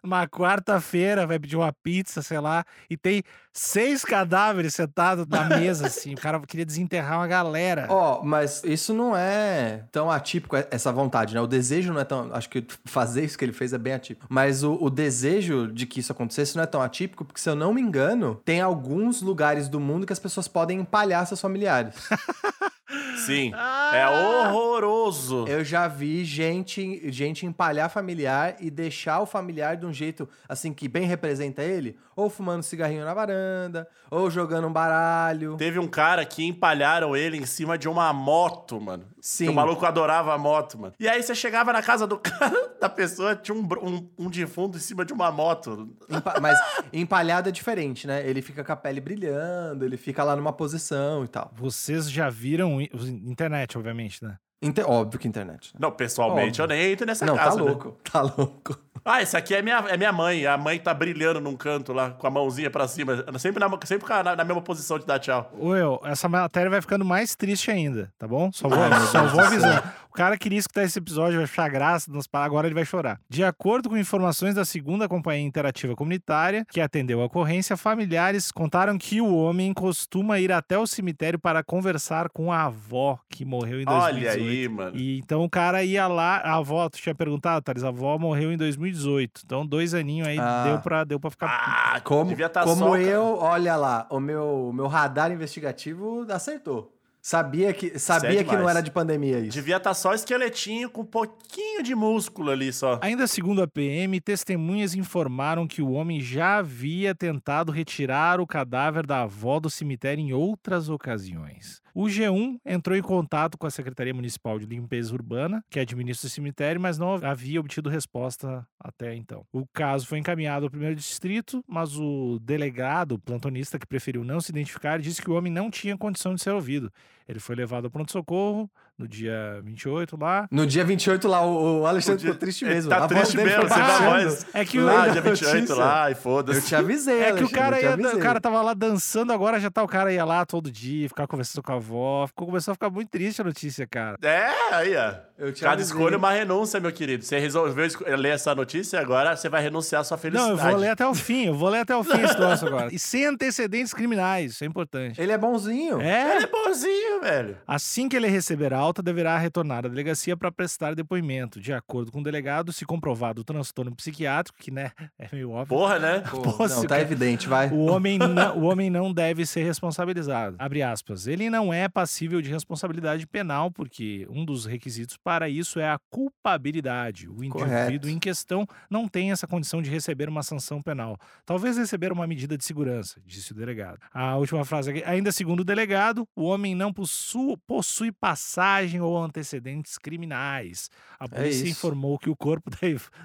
uma 0.03 0.27
quarta-feira, 0.27 1.27
vai 1.27 1.39
pedir 1.39 1.57
uma 1.57 1.73
pizza, 1.73 2.23
sei 2.23 2.41
lá, 2.41 2.65
e 2.89 2.97
tem 2.97 3.23
seis 3.53 4.05
cadáveres 4.05 4.75
sentados 4.75 5.27
na 5.29 5.45
mesa, 5.45 5.87
assim, 5.87 6.15
o 6.15 6.17
cara 6.17 6.41
queria 6.41 6.65
desenterrar 6.67 7.19
uma 7.19 7.27
galera. 7.27 7.87
Ó, 7.89 8.23
mas 8.25 8.63
isso 8.65 8.93
não 8.93 9.17
é 9.17 9.85
tão 9.93 10.11
atípico, 10.11 10.57
essa 10.71 10.91
vontade, 10.91 11.35
né? 11.35 11.41
O 11.41 11.47
desejo 11.47 11.93
não 11.93 12.01
é 12.01 12.05
tão. 12.05 12.35
Acho 12.35 12.49
que 12.51 12.65
fazer 12.85 13.25
isso 13.25 13.39
que 13.39 13.45
ele 13.45 13.53
fez 13.53 13.73
é 13.73 13.79
bem 13.79 13.93
atípico. 13.93 14.27
Mas 14.29 14.65
o, 14.65 14.73
o 14.81 14.91
desejo 14.91 15.69
de 15.73 15.87
que 15.87 16.01
isso 16.01 16.11
acontecesse 16.11 16.57
não 16.57 16.65
é 16.65 16.67
tão 16.67 16.83
atípico, 16.83 17.25
porque 17.25 17.41
se 17.41 17.49
eu 17.49 17.55
não 17.55 17.73
me 17.73 17.81
engano, 17.81 18.41
tem 18.45 18.61
alguns 18.61 19.23
lugares 19.23 19.69
do 19.69 19.79
mundo 19.79 20.05
que 20.07 20.13
as 20.13 20.19
pessoas 20.19 20.49
podem 20.49 20.81
empalhar 20.81 21.25
familiares. 21.41 21.95
Sim. 23.27 23.53
Ah! 23.55 23.91
É 23.95 24.07
horroroso. 24.09 25.45
Eu 25.49 25.65
já 25.65 25.87
vi 25.89 26.25
gente, 26.25 27.11
gente 27.11 27.47
empalhar 27.47 27.89
familiar 27.91 28.57
e 28.61 28.71
deixar 28.71 29.21
o 29.21 29.27
familiar 29.27 29.77
de 29.77 29.87
um 29.87 29.93
jeito 29.93 30.29
assim 30.49 30.73
que 30.73 30.89
bem 30.89 31.07
representa 31.07 31.63
ele, 31.63 31.97
ou 32.17 32.29
fumando 32.31 32.63
cigarrinho 32.63 33.05
na 33.05 33.15
varanda, 33.15 33.89
ou 34.11 34.31
jogando 34.31 34.67
um 34.69 34.73
baralho. 34.73 35.57
Teve 35.57 35.79
um 35.79 35.89
cara 35.89 36.25
que 36.25 36.45
empalharam 36.45 37.17
ele 37.17 37.37
em 37.37 37.47
cima 37.47 37.77
de 37.79 37.89
uma 37.89 38.13
moto, 38.13 38.81
mano. 38.81 39.05
Sim. 39.21 39.45
Que 39.47 39.51
o 39.51 39.55
maluco 39.55 39.85
adorava 39.87 40.35
a 40.35 40.39
moto, 40.39 40.79
mano. 40.79 40.93
E 41.01 41.09
aí 41.09 41.23
você 41.23 41.35
chegava 41.35 41.73
na 41.73 41.83
casa 41.83 42.07
do 42.07 42.19
cara, 42.21 42.75
da 42.81 42.89
pessoa, 42.89 43.35
tinha 43.35 43.55
um, 43.57 43.67
um, 43.83 44.09
um 44.19 44.31
defunto 44.31 44.77
em 44.77 44.81
cima 44.81 45.05
de 45.05 45.13
uma 45.13 45.31
moto. 45.33 45.89
Empa- 46.09 46.39
mas 46.41 46.59
empalhado 46.93 47.49
é 47.49 47.53
diferente, 47.53 48.07
né? 48.07 48.27
Ele 48.29 48.43
fica 48.43 48.63
com 48.63 48.73
a 48.73 48.77
pele 48.77 49.01
brilhando, 49.01 49.85
ele 49.85 49.97
fica 49.97 50.23
lá 50.23 50.37
numa 50.37 50.53
posição 50.53 51.25
e 51.25 51.29
tal. 51.29 51.51
Vocês 51.57 52.11
já 52.11 52.29
viram 52.29 52.84
os- 52.93 53.09
internet, 53.09 53.77
obviamente, 53.79 54.23
né? 54.25 54.37
Inte- 54.63 54.83
Óbvio 54.83 55.21
que 55.21 55.29
internet. 55.29 55.73
né? 55.75 55.79
Não, 55.81 55.91
pessoalmente 55.93 56.61
Óbvio. 56.63 56.75
eu 56.77 56.79
nem 56.81 56.93
entro 56.93 57.07
nessa 57.07 57.27
Não, 57.27 57.37
casa. 57.37 57.51
tá 57.59 57.63
né? 57.65 57.71
louco. 57.71 57.97
Tá 58.11 58.23
louco. 58.23 58.79
Ah, 59.05 59.21
esse 59.21 59.37
aqui 59.37 59.55
é 59.55 59.61
minha, 59.61 59.77
é 59.91 59.99
minha 59.99 60.13
mãe. 60.13 60.47
A 60.47 60.57
mãe 60.57 60.79
tá 60.79 60.95
brilhando 60.95 61.39
num 61.39 61.55
canto 61.55 61.93
lá, 61.93 62.13
com 62.13 62.27
a 62.27 62.31
mãozinha 62.31 62.71
pra 62.71 62.89
cima. 62.89 63.23
Sempre 63.39 63.61
na, 63.63 63.69
sempre 63.85 64.09
na, 64.09 64.35
na 64.37 64.45
mesma 64.45 64.63
posição 64.63 64.99
de 64.99 65.05
dar 65.05 65.19
tchau. 65.19 65.53
Will, 65.61 66.01
essa 66.05 66.27
matéria 66.27 66.71
vai 66.71 66.81
ficando 66.81 67.05
mais 67.05 67.37
triste 67.37 67.71
ainda, 67.71 68.11
tá 68.19 68.27
bom? 68.27 68.51
Só 68.51 68.67
vou, 68.67 68.79
meu 68.79 69.01
só 69.01 69.27
vou 69.27 69.41
do 69.43 69.47
avisar. 69.47 69.94
O 69.94 69.94
cara 70.15 70.39
queria 70.39 70.59
escutar 70.59 70.85
esse 70.85 70.99
episódio, 70.99 71.37
vai 71.37 71.45
achar 71.45 71.69
graça, 71.69 72.11
nos- 72.11 72.29
agora 72.33 72.67
ele 72.67 72.75
vai 72.75 72.85
chorar. 72.85 73.21
De 73.29 73.43
acordo 73.45 73.89
com 73.89 73.97
informações 73.97 74.55
da 74.55 74.65
segunda 74.65 75.09
companhia 75.09 75.45
interativa 75.47 75.95
comunitária, 75.95 76.65
que 76.71 76.81
atendeu 76.81 77.21
a 77.21 77.25
ocorrência, 77.27 77.77
familiares 77.77 78.51
contaram 78.53 78.97
que 78.97 79.21
o 79.21 79.35
homem 79.37 79.73
costuma 79.75 80.39
ir 80.39 80.53
até 80.53 80.79
o 80.79 80.87
cemitério 80.87 81.39
para 81.39 81.63
conversar 81.63 82.29
com 82.31 82.53
a 82.53 82.63
avó 82.65 83.19
que 83.29 83.45
morreu 83.45 83.81
em 83.81 83.85
2018. 83.85 84.15
Olha 84.15 84.31
aí, 84.33 84.69
mano. 84.69 84.97
E 84.97 85.19
então 85.19 85.43
o 85.45 85.51
cara 85.51 85.83
ia 85.85 86.07
lá, 86.07 86.37
a 86.39 86.55
avó, 86.57 86.89
tu 86.89 86.99
tinha 86.99 87.15
perguntado, 87.15 87.63
Thales, 87.63 87.83
a 87.85 87.89
avó 87.89 88.17
morreu 88.19 88.53
em 88.53 88.57
2018. 88.57 89.43
Então, 89.45 89.67
dois 89.67 89.95
aninhos 89.95 90.29
aí 90.29 90.39
Ah. 90.39 90.65
deu, 90.65 90.79
pra, 90.79 91.05
deu 91.05 91.19
pra 91.21 91.31
ficar. 91.31 91.47
Ah, 91.49 92.01
Como, 92.01 92.31
devia 92.31 92.47
estar 92.47 92.65
como 92.65 92.77
só, 92.77 92.97
eu, 92.97 93.37
olha 93.39 93.77
lá, 93.77 94.07
o 94.11 94.21
meu, 94.21 94.69
o 94.69 94.73
meu 94.73 94.87
radar 94.87 95.31
investigativo 95.33 96.27
acertou. 96.31 96.93
Sabia 97.27 97.73
que, 97.73 97.99
sabia 97.99 98.45
que 98.45 98.55
não 98.55 98.69
era 98.69 98.83
de 98.83 98.91
pandemia 98.91 99.39
isso. 99.39 99.53
Devia 99.53 99.79
estar 99.79 99.95
só 99.95 100.13
esqueletinho 100.13 100.91
com 100.91 101.01
um 101.01 101.07
pouquinho 101.07 101.83
de 101.83 101.95
músculo 101.95 102.51
ali 102.51 102.71
só. 102.71 102.99
Ainda 103.01 103.27
segundo 103.27 103.63
a 103.63 103.67
PM, 103.67 104.21
testemunhas 104.21 104.95
informaram 104.95 105.67
que 105.67 105.81
o 105.81 105.93
homem 105.93 106.21
já 106.21 106.59
havia 106.59 107.15
tentado 107.15 107.73
retirar 107.73 108.43
o 108.43 108.47
cadáver 108.47 109.07
da 109.07 109.23
avó 109.23 109.59
do 109.59 109.71
cemitério 109.71 110.21
em 110.21 110.35
outras 110.35 110.91
ocasiões. 110.91 111.81
O 111.97 112.07
G1 112.07 112.59
entrou 112.67 112.97
em 112.97 113.03
contato 113.03 113.57
com 113.57 113.69
a 113.69 113.71
Secretaria 113.71 114.13
Municipal 114.13 114.59
de 114.59 114.67
Limpeza 114.67 115.15
Urbana, 115.15 115.65
que 115.71 115.79
administra 115.79 116.27
o 116.27 116.31
cemitério, 116.31 116.81
mas 116.81 116.99
não 116.99 117.15
havia 117.15 117.61
obtido 117.61 117.89
resposta 117.89 118.67
até 118.81 119.15
então. 119.15 119.47
O 119.53 119.65
caso 119.73 120.05
foi 120.05 120.19
encaminhado 120.19 120.67
ao 120.67 120.71
primeiro 120.71 120.97
distrito, 120.97 121.63
mas 121.69 121.97
o 121.97 122.41
delegado, 122.41 123.17
plantonista, 123.21 123.79
que 123.79 123.87
preferiu 123.87 124.25
não 124.25 124.41
se 124.41 124.51
identificar, 124.51 124.99
disse 124.99 125.23
que 125.23 125.31
o 125.31 125.35
homem 125.35 125.53
não 125.53 125.71
tinha 125.71 125.97
condição 125.97 126.35
de 126.35 126.43
ser 126.43 126.51
ouvido. 126.51 126.93
Ele 127.29 127.41
foi 127.41 127.57
levado 127.57 127.87
ao 127.87 127.91
pronto-socorro 127.91 128.71
no 128.99 129.09
dia 129.09 129.61
28 129.65 130.17
lá, 130.17 130.47
No 130.51 130.67
dia 130.67 130.85
28 130.85 131.27
lá, 131.27 131.45
o, 131.45 131.81
o 131.81 131.87
Alexandre 131.87 132.17
O 132.17 132.19
dia- 132.21 132.33
ficou 132.33 132.39
triste 132.41 132.65
Ele 132.67 132.75
mesmo. 132.75 132.91
tá 132.91 133.05
a 133.05 133.09
triste 133.09 133.37
mesmo, 133.37 133.63
você 133.63 133.81
voz. 134.11 134.47
É 134.55 134.65
que 134.65 134.79
o- 134.79 134.89
Ah, 134.89 134.93
Lembra 135.07 135.13
dia 135.13 135.23
da 135.23 135.31
28 135.31 135.55
notícia? 135.55 135.75
lá, 135.75 136.09
e 136.11 136.13
Eu 136.13 136.17
foda-se. 136.17 136.67
te 136.69 136.75
avisei, 136.77 137.15
É 137.21 137.25
que 137.25 137.31
o 137.31 137.31
Alexandre, 137.33 137.55
cara 137.57 137.81
eu 137.81 137.99
ia, 137.99 138.17
o 138.17 138.19
cara 138.21 138.41
tava 138.41 138.61
lá 138.63 138.75
dançando, 138.75 139.33
agora 139.33 139.59
já 139.59 139.71
tá 139.71 139.83
o 139.83 139.89
cara 139.89 140.13
ia 140.13 140.25
lá 140.25 140.45
todo 140.47 140.71
dia, 140.71 141.09
ficar 141.09 141.27
conversando 141.27 141.63
com 141.65 141.73
a 141.73 141.77
avó. 141.77 142.27
Ficou, 142.27 142.47
começou 142.47 142.73
a 142.73 142.75
ficar 142.75 142.91
muito 142.91 143.09
triste 143.09 143.41
a 143.41 143.45
notícia, 143.45 143.87
cara. 143.87 144.17
É, 144.23 144.51
aí, 144.75 144.95
ó. 144.95 145.15
Eu 145.37 145.53
te 145.53 145.63
Cada 145.63 145.75
avisei. 145.75 145.93
escolha 145.97 146.15
é 146.15 146.17
uma 146.17 146.31
renúncia, 146.31 146.79
meu 146.79 146.93
querido. 146.93 147.25
Você 147.25 147.39
resolveu 147.41 147.89
ler 148.17 148.29
essa 148.35 148.55
notícia 148.55 149.01
agora, 149.01 149.37
você 149.37 149.49
vai 149.49 149.61
renunciar 149.61 150.01
à 150.03 150.05
sua 150.05 150.17
Não, 150.17 150.21
felicidade. 150.23 150.61
eu 150.61 150.71
vou 150.71 150.77
ler 150.77 150.89
até 150.91 151.07
o 151.07 151.15
fim, 151.15 151.47
eu 151.47 151.55
vou 151.55 151.69
ler 151.69 151.81
até 151.81 151.97
o 151.97 152.05
fim 152.05 152.21
esse 152.21 152.37
troço 152.37 152.67
agora. 152.67 152.95
E 152.95 152.99
sem 153.01 153.27
antecedentes 153.27 153.93
criminais, 153.93 154.53
isso 154.53 154.63
é 154.63 154.67
importante. 154.67 155.21
Ele 155.21 155.33
é 155.33 155.37
bonzinho. 155.39 156.01
É, 156.01 156.37
Ele 156.37 156.45
é 156.45 156.47
bonzinho, 156.47 157.21
velho. 157.21 157.57
assim 157.67 158.09
que 158.09 158.17
ele 158.17 158.29
receber 158.29 158.73
a 158.73 158.79
alta, 158.79 159.03
deverá 159.03 159.37
retornar 159.37 159.79
à 159.85 159.89
delegacia 159.89 160.37
para 160.37 160.53
prestar 160.53 160.95
depoimento. 160.95 161.61
De 161.61 161.73
acordo 161.73 162.13
com 162.13 162.21
o 162.21 162.23
delegado, 162.23 162.73
se 162.73 162.85
comprovado 162.85 163.41
o 163.41 163.45
transtorno 163.45 163.95
psiquiátrico, 163.97 164.57
que 164.61 164.71
né, 164.71 164.93
é 165.19 165.29
meio 165.33 165.51
óbvio, 165.51 165.77
Porra, 165.77 165.99
né? 165.99 166.23
Pô, 166.31 166.69
não, 166.69 166.85
tá 166.87 167.01
evidente, 167.01 167.49
vai. 167.49 167.69
O 167.71 167.87
homem, 167.87 168.19
não, 168.19 168.57
o 168.59 168.63
homem 168.65 168.89
não 168.89 169.13
deve 169.13 169.45
ser 169.45 169.65
responsabilizado. 169.65 170.55
Abre 170.61 170.81
aspas. 170.83 171.27
Ele 171.27 171.51
não 171.51 171.73
é 171.75 171.89
passível 171.89 172.41
de 172.41 172.51
responsabilidade 172.51 173.27
penal, 173.27 173.69
porque 173.71 174.27
um 174.31 174.45
dos 174.45 174.65
requisitos 174.65 175.17
para 175.25 175.49
isso 175.49 175.81
é 175.81 175.89
a 175.89 175.99
culpabilidade. 176.11 177.27
O 177.29 177.43
indivíduo 177.43 177.59
Correto. 177.67 178.09
em 178.09 178.19
questão 178.19 178.67
não 178.91 179.09
tem 179.09 179.33
essa 179.33 179.47
condição 179.47 179.81
de 179.81 179.89
receber 179.91 180.29
uma 180.29 180.43
sanção 180.43 180.83
penal. 180.83 181.17
Talvez 181.47 181.79
receber 181.79 182.13
uma 182.13 182.27
medida 182.27 182.57
de 182.59 182.65
segurança, 182.65 183.21
disse 183.25 183.53
o 183.53 183.55
delegado. 183.55 183.99
A 184.13 184.37
última 184.37 184.65
frase 184.65 184.91
aqui. 184.91 185.03
Ainda 185.05 185.33
segundo 185.33 185.61
o 185.61 185.65
delegado, 185.65 186.29
o 186.37 186.45
homem 186.45 186.75
não 186.75 186.93
possu- 186.93 187.57
possui 187.67 188.13
passagem 188.13 189.01
ou 189.01 189.17
antecedentes 189.21 189.97
criminais. 189.97 190.91
A 191.19 191.27
polícia 191.29 191.65
isso. 191.65 191.73
informou 191.79 192.19
que 192.19 192.29
o 192.29 192.37
corpo 192.37 192.69
da, 192.71 192.77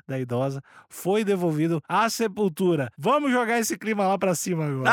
da 0.07 0.19
idosa 0.19 0.61
foi 0.89 1.23
devolvido 1.25 1.81
à 1.87 2.09
sepultura. 2.09 2.89
Vamos 2.97 3.31
jogar 3.31 3.59
esse 3.59 3.77
clima 3.77 4.07
lá 4.07 4.17
pra 4.17 4.33
cima 4.33 4.65
agora. 4.65 4.89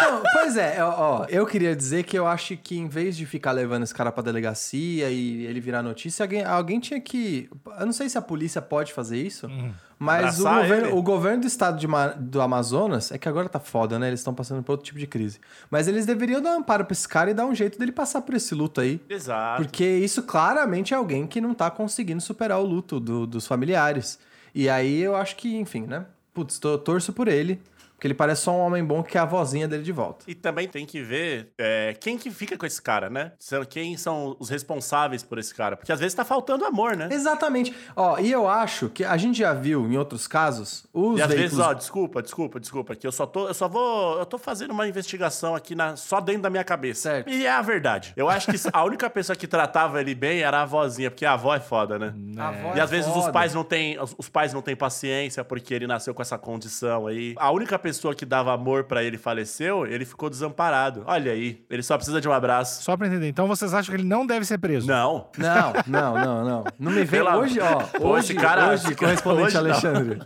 Não, 0.00 0.22
pois 0.32 0.56
é, 0.56 0.82
ó, 0.82 1.20
ó, 1.20 1.24
eu 1.28 1.44
queria 1.46 1.76
dizer 1.76 2.04
que 2.04 2.18
eu 2.18 2.26
acho 2.26 2.56
que 2.56 2.78
em 2.78 2.88
vez 2.88 3.16
de 3.16 3.26
ficar 3.26 3.52
levando 3.52 3.82
esse 3.82 3.94
cara 3.94 4.10
pra 4.10 4.22
delegacia 4.22 5.10
e 5.10 5.44
ele 5.44 5.60
virar 5.60 5.82
notícia, 5.82 6.22
alguém, 6.24 6.37
alguém 6.44 6.80
tinha 6.80 7.00
que. 7.00 7.48
Eu 7.78 7.86
não 7.86 7.92
sei 7.92 8.08
se 8.08 8.16
a 8.18 8.22
polícia 8.22 8.60
pode 8.62 8.92
fazer 8.92 9.16
isso, 9.22 9.46
Hum. 9.46 9.72
mas 9.98 10.40
o 10.40 10.44
governo, 10.44 10.96
o 10.96 11.02
governo 11.02 11.40
do 11.42 11.46
estado 11.46 11.78
de 11.78 11.86
do 12.20 12.40
Amazonas, 12.40 13.10
é 13.12 13.18
que 13.18 13.28
agora 13.28 13.48
tá 13.48 13.60
foda, 13.60 13.98
né? 13.98 14.08
Eles 14.08 14.20
estão 14.20 14.34
passando 14.34 14.62
por 14.62 14.72
outro 14.72 14.86
tipo 14.86 14.98
de 14.98 15.06
crise. 15.06 15.40
Mas 15.70 15.88
eles 15.88 16.04
deveriam 16.06 16.40
dar 16.40 16.50
um 16.54 16.58
amparo 16.58 16.84
pra 16.84 16.92
esse 16.92 17.08
cara 17.08 17.30
e 17.30 17.34
dar 17.34 17.46
um 17.46 17.54
jeito 17.54 17.78
dele 17.78 17.92
passar 17.92 18.20
por 18.22 18.34
esse 18.34 18.54
luto 18.54 18.80
aí. 18.80 19.00
Exato. 19.08 19.62
Porque 19.62 19.84
isso 19.84 20.22
claramente 20.22 20.94
é 20.94 20.96
alguém 20.96 21.26
que 21.26 21.40
não 21.40 21.54
tá 21.54 21.70
conseguindo 21.70 22.20
superar 22.20 22.58
o 22.60 22.64
luto 22.64 22.98
do- 23.00 23.26
dos 23.26 23.46
familiares. 23.46 24.18
E 24.54 24.68
aí 24.68 25.00
eu 25.00 25.14
acho 25.16 25.36
que, 25.36 25.56
enfim, 25.56 25.82
né? 25.86 26.04
Putz, 26.34 26.58
tô- 26.58 26.78
torço 26.78 27.12
por 27.12 27.28
ele. 27.28 27.60
Porque 27.98 28.06
ele 28.06 28.14
parece 28.14 28.42
só 28.42 28.52
um 28.52 28.60
homem 28.60 28.84
bom 28.84 29.02
que 29.02 29.10
quer 29.10 29.18
a 29.18 29.24
vozinha 29.24 29.66
dele 29.66 29.82
de 29.82 29.90
volta. 29.90 30.24
E 30.28 30.32
também 30.32 30.68
tem 30.68 30.86
que 30.86 31.02
ver 31.02 31.48
é, 31.58 31.96
quem 31.98 32.16
que 32.16 32.30
fica 32.30 32.56
com 32.56 32.64
esse 32.64 32.80
cara, 32.80 33.10
né? 33.10 33.32
Quem 33.68 33.96
são 33.96 34.36
os 34.38 34.48
responsáveis 34.48 35.24
por 35.24 35.36
esse 35.36 35.52
cara. 35.52 35.76
Porque 35.76 35.90
às 35.90 35.98
vezes 35.98 36.14
tá 36.14 36.24
faltando 36.24 36.64
amor, 36.64 36.96
né? 36.96 37.08
Exatamente. 37.10 37.74
Ó, 37.96 38.16
e 38.20 38.30
eu 38.30 38.48
acho 38.48 38.88
que 38.88 39.04
a 39.04 39.16
gente 39.16 39.38
já 39.38 39.52
viu 39.52 39.84
em 39.90 39.96
outros 39.98 40.28
casos 40.28 40.86
os 40.94 41.18
E 41.18 41.22
às 41.22 41.28
veículos... 41.28 41.50
vezes, 41.56 41.58
ó, 41.58 41.74
desculpa, 41.74 42.22
desculpa, 42.22 42.60
desculpa, 42.60 42.94
que 42.94 43.04
eu 43.04 43.10
só 43.10 43.26
tô, 43.26 43.48
eu 43.48 43.54
só 43.54 43.66
vou, 43.66 44.16
eu 44.20 44.24
tô 44.26 44.38
fazendo 44.38 44.70
uma 44.70 44.86
investigação 44.86 45.56
aqui 45.56 45.74
na, 45.74 45.96
só 45.96 46.20
dentro 46.20 46.42
da 46.42 46.50
minha 46.50 46.62
cabeça. 46.62 47.00
Certo. 47.10 47.28
E 47.30 47.46
é 47.46 47.50
a 47.50 47.62
verdade. 47.62 48.12
Eu 48.16 48.28
acho 48.28 48.46
que 48.52 48.56
a 48.72 48.84
única 48.84 49.10
pessoa 49.10 49.34
que 49.34 49.48
tratava 49.48 50.00
ele 50.00 50.14
bem 50.14 50.38
era 50.40 50.58
a 50.58 50.62
avózinha, 50.62 51.10
porque 51.10 51.26
a 51.26 51.32
avó 51.32 51.52
é 51.52 51.60
foda, 51.60 51.98
né? 51.98 52.14
A 52.36 52.48
avó 52.50 52.74
E 52.76 52.78
é 52.78 52.82
às 52.82 52.90
vezes 52.90 53.08
os 53.08 53.14
foda. 53.22 53.32
pais 53.32 53.54
não 53.54 53.64
têm, 53.64 54.00
os, 54.00 54.14
os 54.16 54.28
pais 54.28 54.54
não 54.54 54.62
têm 54.62 54.76
paciência 54.76 55.42
porque 55.42 55.74
ele 55.74 55.88
nasceu 55.88 56.14
com 56.14 56.22
essa 56.22 56.38
condição 56.38 57.08
aí. 57.08 57.34
A 57.36 57.50
única 57.50 57.76
pessoa 57.76 57.87
que 58.14 58.24
dava 58.24 58.52
amor 58.52 58.84
pra 58.84 59.02
ele 59.02 59.16
faleceu, 59.18 59.86
ele 59.86 60.04
ficou 60.04 60.28
desamparado. 60.30 61.02
Olha 61.06 61.32
aí, 61.32 61.64
ele 61.70 61.82
só 61.82 61.96
precisa 61.96 62.20
de 62.20 62.28
um 62.28 62.32
abraço. 62.32 62.82
Só 62.82 62.96
pra 62.96 63.06
entender. 63.06 63.28
Então 63.28 63.46
vocês 63.46 63.72
acham 63.74 63.94
que 63.94 64.00
ele 64.00 64.08
não 64.08 64.26
deve 64.26 64.44
ser 64.44 64.58
preso? 64.58 64.86
Não. 64.86 65.28
Não, 65.36 65.72
não, 65.86 66.14
não, 66.14 66.44
não. 66.44 66.64
Não 66.78 66.92
me 66.92 67.04
vem... 67.04 67.20
Pela- 67.20 67.36
Hoje, 67.38 67.58
ó, 67.60 67.76
Pô, 67.98 68.08
hoje, 68.10 68.34
cara- 68.34 68.70
hoje, 68.72 68.94
correspondente 68.94 69.46
hoje 69.48 69.54
não. 69.56 69.60
Alexandre. 69.62 70.22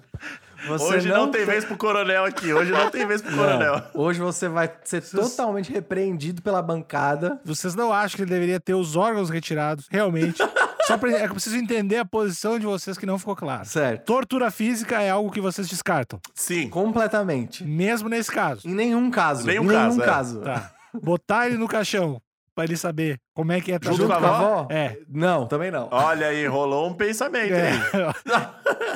Você 0.69 0.85
Hoje 0.95 1.09
não, 1.09 1.29
tem 1.29 1.45
vez 1.45 1.65
pro 1.65 1.77
coronel 1.77 2.25
aqui. 2.25 2.53
Hoje 2.53 2.71
não 2.71 2.89
tem 2.89 3.05
vez 3.05 3.21
pro 3.21 3.33
Não. 3.33 3.39
coronel. 3.45 3.83
Hoje 3.95 4.21
você 4.21 4.49
vai 4.49 4.71
ser 4.85 5.03
totalmente 5.03 5.73
repreendido 5.73 6.41
pela 6.41 6.63
bancada. 6.63 7.41
Vocês 7.45 7.75
não 7.75 7.93
acham 7.93 8.15
que 8.17 8.23
ele 8.23 8.31
deveria 8.31 8.61
ter 8.61 8.75
os 8.75 8.95
órgãos 8.95 9.29
retirados? 9.29 9.89
Realmente. 9.91 10.41
Só 10.87 10.99
pra, 10.99 11.11
é 11.11 11.19
que 11.21 11.25
eu 11.27 11.31
preciso 11.31 11.57
entender 11.57 11.99
a 11.99 12.05
posição 12.05 12.59
de 12.59 12.67
vocês 12.67 12.99
que 12.99 13.07
não 13.07 13.19
ficou 13.19 13.37
claro. 13.37 13.65
Certo. 13.65 14.05
Tortura 14.05 14.51
física 14.51 15.01
é 15.01 15.11
algo 15.11 15.31
que 15.31 15.41
vocês 15.41 15.69
descartam. 15.69 16.21
Sim. 16.35 16.69
Completamente. 16.69 17.65
Mesmo 17.65 18.09
nesse 18.09 18.31
caso. 18.31 18.69
Em 18.69 18.75
nenhum 18.75 19.11
caso. 19.11 19.47
Nenhum 19.47 19.65
em 19.65 19.69
nenhum 19.69 19.97
caso, 19.99 20.03
é. 20.03 20.05
caso. 20.05 20.41
Tá. 20.41 20.73
Botar 21.03 21.47
ele 21.47 21.57
no 21.57 21.69
caixão 21.69 22.21
pra 22.55 22.65
ele 22.65 22.77
saber 22.77 23.19
como 23.35 23.53
é 23.53 23.61
que 23.61 23.73
é 23.73 23.79
Junto 23.83 23.97
Junto 23.97 24.07
com 24.09 24.13
a 24.13 24.19
com 24.19 24.25
a 24.27 24.29
avó? 24.29 24.45
avó? 24.61 24.67
É. 24.71 24.99
Não, 25.09 25.47
também 25.47 25.71
não. 25.71 25.89
Olha 25.91 26.27
aí, 26.29 26.47
rolou 26.47 26.89
um 26.89 26.95
pensamento 26.95 27.53
É. 27.53 27.71
aí. 27.71 27.79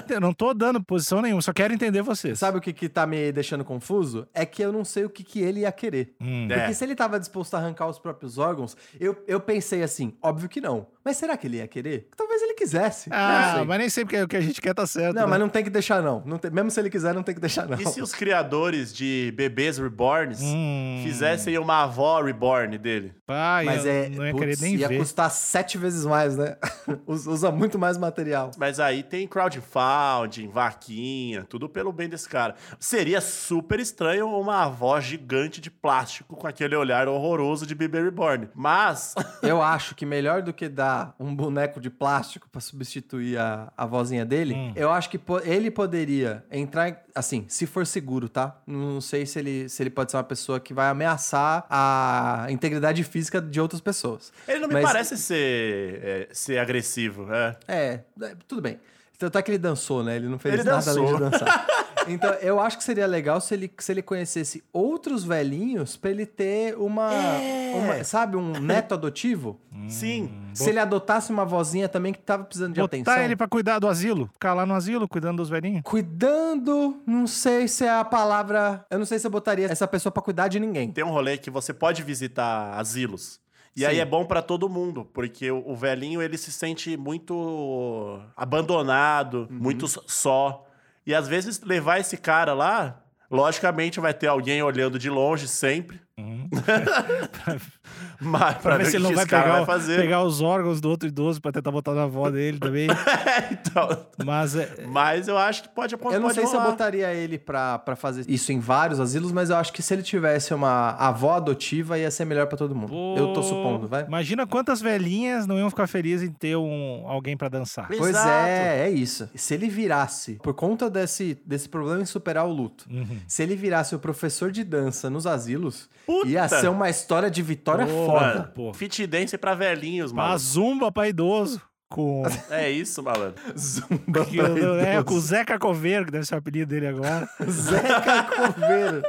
Eu 0.11 0.21
não 0.21 0.33
tô 0.33 0.53
dando 0.55 0.83
posição 0.83 1.21
nenhuma, 1.23 1.41
só 1.43 1.53
quero 1.53 1.73
entender 1.73 2.03
vocês. 2.03 2.39
Sabe 2.39 2.59
o 2.59 2.61
que, 2.61 2.73
que 2.73 2.89
tá 2.89 3.07
me 3.07 3.33
deixando 3.33 3.65
confuso? 3.65 4.29
É 4.33 4.45
que 4.47 4.63
eu 4.63 4.71
não 4.73 4.85
sei 4.85 5.05
o 5.05 5.11
que, 5.11 5.25
que 5.25 5.41
ele 5.41 5.61
ia 5.61 5.73
querer. 5.73 6.15
Hum. 6.21 6.47
É. 6.51 6.59
Porque 6.59 6.75
se 6.75 6.85
ele 6.85 6.95
tava 6.95 7.19
disposto 7.19 7.55
a 7.55 7.59
arrancar 7.59 7.87
os 7.89 7.99
próprios 7.99 8.39
órgãos, 8.39 8.77
eu, 9.01 9.17
eu 9.27 9.41
pensei 9.41 9.83
assim, 9.83 10.15
óbvio 10.23 10.49
que 10.49 10.61
não. 10.61 10.87
Mas 11.05 11.17
será 11.17 11.37
que 11.37 11.47
ele 11.47 11.57
ia 11.59 11.67
querer? 11.69 12.09
Talvez 12.17 12.43
ele 12.43 12.55
quisesse. 12.55 13.09
Ah, 13.13 13.65
mas 13.67 13.79
nem 13.79 13.89
sempre 13.89 14.21
o 14.23 14.29
que 14.29 14.37
a 14.37 14.41
gente 14.41 14.61
quer 14.61 14.75
tá 14.75 14.87
certo. 14.87 15.15
Não, 15.15 15.23
né? 15.23 15.29
mas 15.29 15.41
não 15.41 15.49
tem 15.49 15.63
que 15.65 15.71
deixar, 15.71 16.03
não. 16.03 16.23
Não 16.27 16.37
tem- 16.39 16.51
mesmo 16.51 16.71
se 16.71 16.79
ele 16.81 16.91
quiser, 16.91 17.15
não 17.15 17.23
tem 17.23 17.35
que 17.35 17.41
deixar, 17.41 17.67
não. 17.69 17.81
E 17.81 17.87
se 17.87 18.01
os 18.03 18.13
criadores 18.13 18.93
de 18.95 19.33
bebês 19.37 19.79
reborns 19.79 20.41
Hum. 20.43 21.01
fizessem 21.05 21.57
uma 21.59 21.85
avó 21.85 22.21
reborn 22.21 22.77
dele? 22.79 23.13
Pai, 23.25 23.65
Mas 23.65 23.85
eu 23.87 23.91
é. 23.93 24.09
Não 24.33 24.39
ia 24.41 24.47
putz, 24.47 24.59
querer 24.59 24.71
nem 24.71 24.81
ia 24.81 24.89
ver. 24.89 24.99
custar 24.99 25.31
sete 25.31 25.77
vezes 25.79 26.05
mais, 26.05 26.37
né? 26.37 26.57
Us- 27.07 27.27
Usa 27.27 27.51
muito 27.51 27.79
mais 27.79 27.97
material. 27.99 28.51
Mas 28.57 28.79
aí 28.81 29.03
tem 29.03 29.27
crowdfunding, 29.27 30.49
vaquinha, 30.49 31.45
tudo 31.49 31.69
pelo 31.69 31.93
bem 31.93 32.09
desse 32.09 32.29
cara. 32.29 32.55
Seria 32.79 33.21
super 33.21 33.81
estranho 33.81 34.27
uma 34.29 34.65
avó 34.65 34.99
gigante 35.01 35.61
de 35.61 35.71
plástico 35.71 36.37
com 36.37 36.47
aquele 36.47 36.77
olhar 36.77 37.09
horroroso 37.09 37.67
de 37.67 37.75
bebê 37.75 38.03
reborn. 38.03 38.49
Mas 38.55 39.15
Eu 39.43 39.63
acho 39.63 39.95
que 39.95 40.05
melhor 40.07 40.43
do 40.43 40.53
que 40.53 40.69
dar 40.69 41.15
um 41.19 41.35
boneco 41.35 41.81
de 41.81 41.91
plástico 41.91 42.49
pra 42.51 42.61
substituir 42.61 43.39
a, 43.39 43.73
a 43.77 43.87
vozinha 43.87 44.25
dele, 44.25 44.55
Hum. 44.55 44.73
eu 44.77 44.91
acho 44.91 45.11
que 45.11 45.19
po- 45.19 45.41
ele 45.41 45.71
poderia 45.71 46.45
entrar, 46.51 46.89
em- 46.89 46.97
assim, 47.17 47.45
se 47.49 47.67
for 47.67 47.87
seguro, 47.87 48.29
tá? 48.29 48.57
Não 48.67 49.01
sei 49.01 49.25
se 49.27 49.39
ele, 49.39 49.69
se 49.69 49.83
ele 49.83 49.91
pode 49.91 50.11
ser 50.11 50.17
uma 50.19 50.25
pessoa 50.25 50.61
que 50.61 50.75
vai 50.75 50.89
ameaçar 50.89 51.67
a 51.71 52.47
integridade 52.51 53.03
física 53.03 53.41
de 53.41 53.61
outras 53.61 53.81
pessoas. 53.81 54.33
ele 54.47 54.61
não 54.61 54.69
me 54.69 54.75
Mas- 54.75 54.85
parece 54.85 55.17
ser, 55.17 56.01
é, 56.05 56.29
ser 56.33 56.59
agressivo, 56.59 57.27
é. 57.33 57.57
É, 57.67 58.01
é, 58.23 58.35
tudo 58.47 58.61
bem. 58.61 58.79
Tanto 59.19 59.39
é 59.39 59.43
que 59.43 59.51
ele 59.51 59.59
dançou, 59.59 60.05
né? 60.05 60.17
Ele 60.17 60.29
não 60.29 60.39
fez 60.39 60.55
Ele 60.55 60.65
nada 60.65 60.91
além 60.91 61.07
de 61.07 61.13
dançou. 61.19 61.31
dançar. 61.31 61.67
Então, 62.09 62.31
eu 62.35 62.61
acho 62.61 62.77
que 62.79 62.85
seria 62.85 63.07
legal 63.07 63.41
se 63.41 63.55
ele, 63.55 63.71
se 63.79 63.93
ele 63.93 64.03
conhecesse 64.03 64.63
outros 64.73 65.25
velhinhos 65.25 65.97
pra 65.97 66.11
ele 66.11 66.25
ter 66.27 66.77
uma, 66.77 67.13
É. 67.13 67.75
uma- 67.75 68.05
sabe, 68.05 68.37
um 68.37 68.53
neto 68.61 68.95
adotivo. 68.95 69.59
Sim. 69.89 70.31
Se 70.55 70.71
ele 70.71 70.79
adotasse 70.79 71.31
uma 71.31 71.45
vozinha 71.45 71.89
também 71.89 72.13
que 72.13 72.19
tava 72.19 72.45
precisando 72.45 72.73
de 72.75 72.81
Botar 72.81 72.97
atenção. 72.97 73.19
ele 73.23 73.37
pra 73.37 73.47
cuidar 73.49 73.79
do 73.79 73.87
asilo. 73.89 74.29
Ficar 74.33 74.55
lá 74.55 74.65
no 74.65 74.75
asilo, 74.75 75.07
cuidando 75.09 75.37
dos 75.39 75.49
velhinhos. 75.51 75.83
Cuidando, 75.85 77.01
não 77.07 77.27
sei 77.27 77.69
se 77.69 77.85
é 77.85 77.91
a 77.91 78.05
palavra. 78.05 78.85
Eu 78.91 78.99
não 78.99 79.07
sei 79.07 79.19
se 79.19 79.27
eu 79.27 79.31
botaria 79.31 79.67
essa 79.67 79.87
pessoa 79.87 80.11
pra 80.11 80.23
cuidar 80.23 80.49
de 80.49 80.59
ninguém. 80.59 80.91
Tem 80.91 81.05
um 81.05 81.11
rolê 81.11 81.37
que 81.37 81.51
você 81.51 81.73
pode 81.75 82.03
visitar 82.03 82.73
asilos. 82.79 83.39
E 83.77 83.81
Sim. 83.81 83.87
aí 83.87 83.99
é 84.01 84.05
bom 84.07 84.25
pra 84.25 84.41
todo 84.41 84.69
mundo, 84.71 85.07
porque 85.13 85.51
o 85.51 85.77
velhinho 85.77 86.23
ele 86.23 86.39
se 86.39 86.51
sente 86.51 86.97
muito 86.97 88.19
abandonado, 88.35 89.47
Uhum. 89.51 89.59
muito 89.59 89.87
só. 90.11 90.66
E 91.07 91.15
às 91.15 91.29
vezes 91.29 91.61
levar 91.61 92.01
esse 92.01 92.17
cara 92.17 92.53
lá, 92.53 93.03
logicamente 93.31 94.01
vai 94.01 94.13
ter 94.13 94.27
alguém 94.27 94.63
olhando 94.63 94.99
de 94.99 95.09
longe 95.09 95.47
sempre. 95.47 96.01
Mas 98.21 98.57
Pra, 98.59 98.79
ver 98.79 98.87
se 98.87 98.97
ele 98.97 99.05
não 99.05 99.15
vai 99.15 99.27
pegar, 99.27 99.63
vai 99.65 99.81
pegar 99.97 100.23
os 100.23 100.41
órgãos 100.41 100.81
do 100.81 100.89
outro 100.89 101.07
idoso 101.09 101.41
pra 101.41 101.53
tentar 101.53 101.71
botar 101.71 101.93
na 101.93 102.05
avó 102.05 102.31
dele 102.31 102.59
também. 102.59 102.89
então, 103.53 104.07
Mas 104.25 104.57
é, 104.57 104.87
mas 104.87 105.29
eu 105.29 105.37
acho 105.37 105.65
que 105.65 105.69
pode 105.69 105.95
acontecer. 105.95 106.17
Eu 106.17 106.21
não 106.23 106.31
sei 106.31 106.47
se 106.47 106.57
eu 106.57 106.63
botaria 106.63 107.13
ele 107.13 107.39
pra, 107.39 107.79
pra 107.79 107.95
fazer 107.95 108.25
isso 108.29 108.51
em 108.53 108.59
vários 108.59 108.99
asilos, 108.99 109.31
mas 109.33 109.51
eu 109.51 109.57
acho 109.57 109.71
que 109.73 109.83
se 109.83 109.93
ele 109.95 110.03
tivesse 110.03 110.55
uma 110.55 110.91
avó 110.93 111.35
adotiva, 111.35 111.99
ia 111.99 112.11
ser 112.11 112.25
melhor 112.25 112.47
pra 112.47 112.57
todo 112.57 112.75
mundo. 112.75 112.95
Eu 113.17 113.29
tô 113.29 113.41
Pô, 113.41 113.43
supondo, 113.43 113.87
vai? 113.87 114.05
Imagina 114.07 114.47
quantas 114.47 114.81
velhinhas 114.81 115.47
não 115.47 115.59
iam 115.59 115.69
ficar 115.69 115.87
felizes 115.87 116.27
em 116.29 116.33
ter 116.33 116.57
um, 116.57 117.05
alguém 117.07 117.37
pra 117.37 117.49
dançar. 117.51 117.89
Pois 117.89 118.11
Exato. 118.11 118.29
é, 118.29 118.87
é 118.87 118.91
isso. 118.91 119.29
Se 119.35 119.53
ele 119.55 119.69
virasse, 119.69 120.35
por 120.43 120.55
conta 120.55 120.89
desse, 120.89 121.39
desse 121.45 121.69
problema 121.69 122.01
em 122.01 122.07
superar 122.07 122.47
o 122.47 122.53
luto, 122.53 122.87
Uhum. 122.91 123.19
se 123.29 123.43
ele 123.43 123.55
virasse 123.57 123.95
o 123.95 123.99
professor 123.99 124.51
de 124.51 124.65
dança 124.65 125.11
nos 125.11 125.27
asilos, 125.27 125.89
Puta! 126.07 126.29
ia 126.29 126.49
ser 126.49 126.69
uma 126.69 126.89
história 126.89 127.29
de 127.31 127.43
vitória 127.43 127.85
Pô, 127.87 128.07
foda. 128.07 128.53
Pô. 128.55 128.73
fit 128.73 129.07
dance 129.07 129.37
pra 129.37 129.55
velhinhos, 129.55 130.13
Uma 130.13 130.27
mano. 130.29 130.39
zumba 130.39 130.93
pra 130.93 131.09
idoso. 131.09 131.61
Com, 131.89 132.25
É 132.51 132.69
isso, 132.71 133.01
malandro. 133.03 133.41
Zumba 133.57 134.25
que, 134.25 134.37
pra 134.37 134.49
é, 134.49 134.95
idoso. 134.95 135.05
com 135.05 135.15
o 135.15 135.21
Zeca 135.21 135.57
Coveiro, 135.59 136.05
que 136.07 136.11
deve 136.11 136.27
ser 136.27 136.35
o 136.35 136.39
apelido 136.39 136.69
dele 136.69 136.89
agora. 136.89 137.29
Zeca 137.49 138.25
Coveiro. 138.25 139.03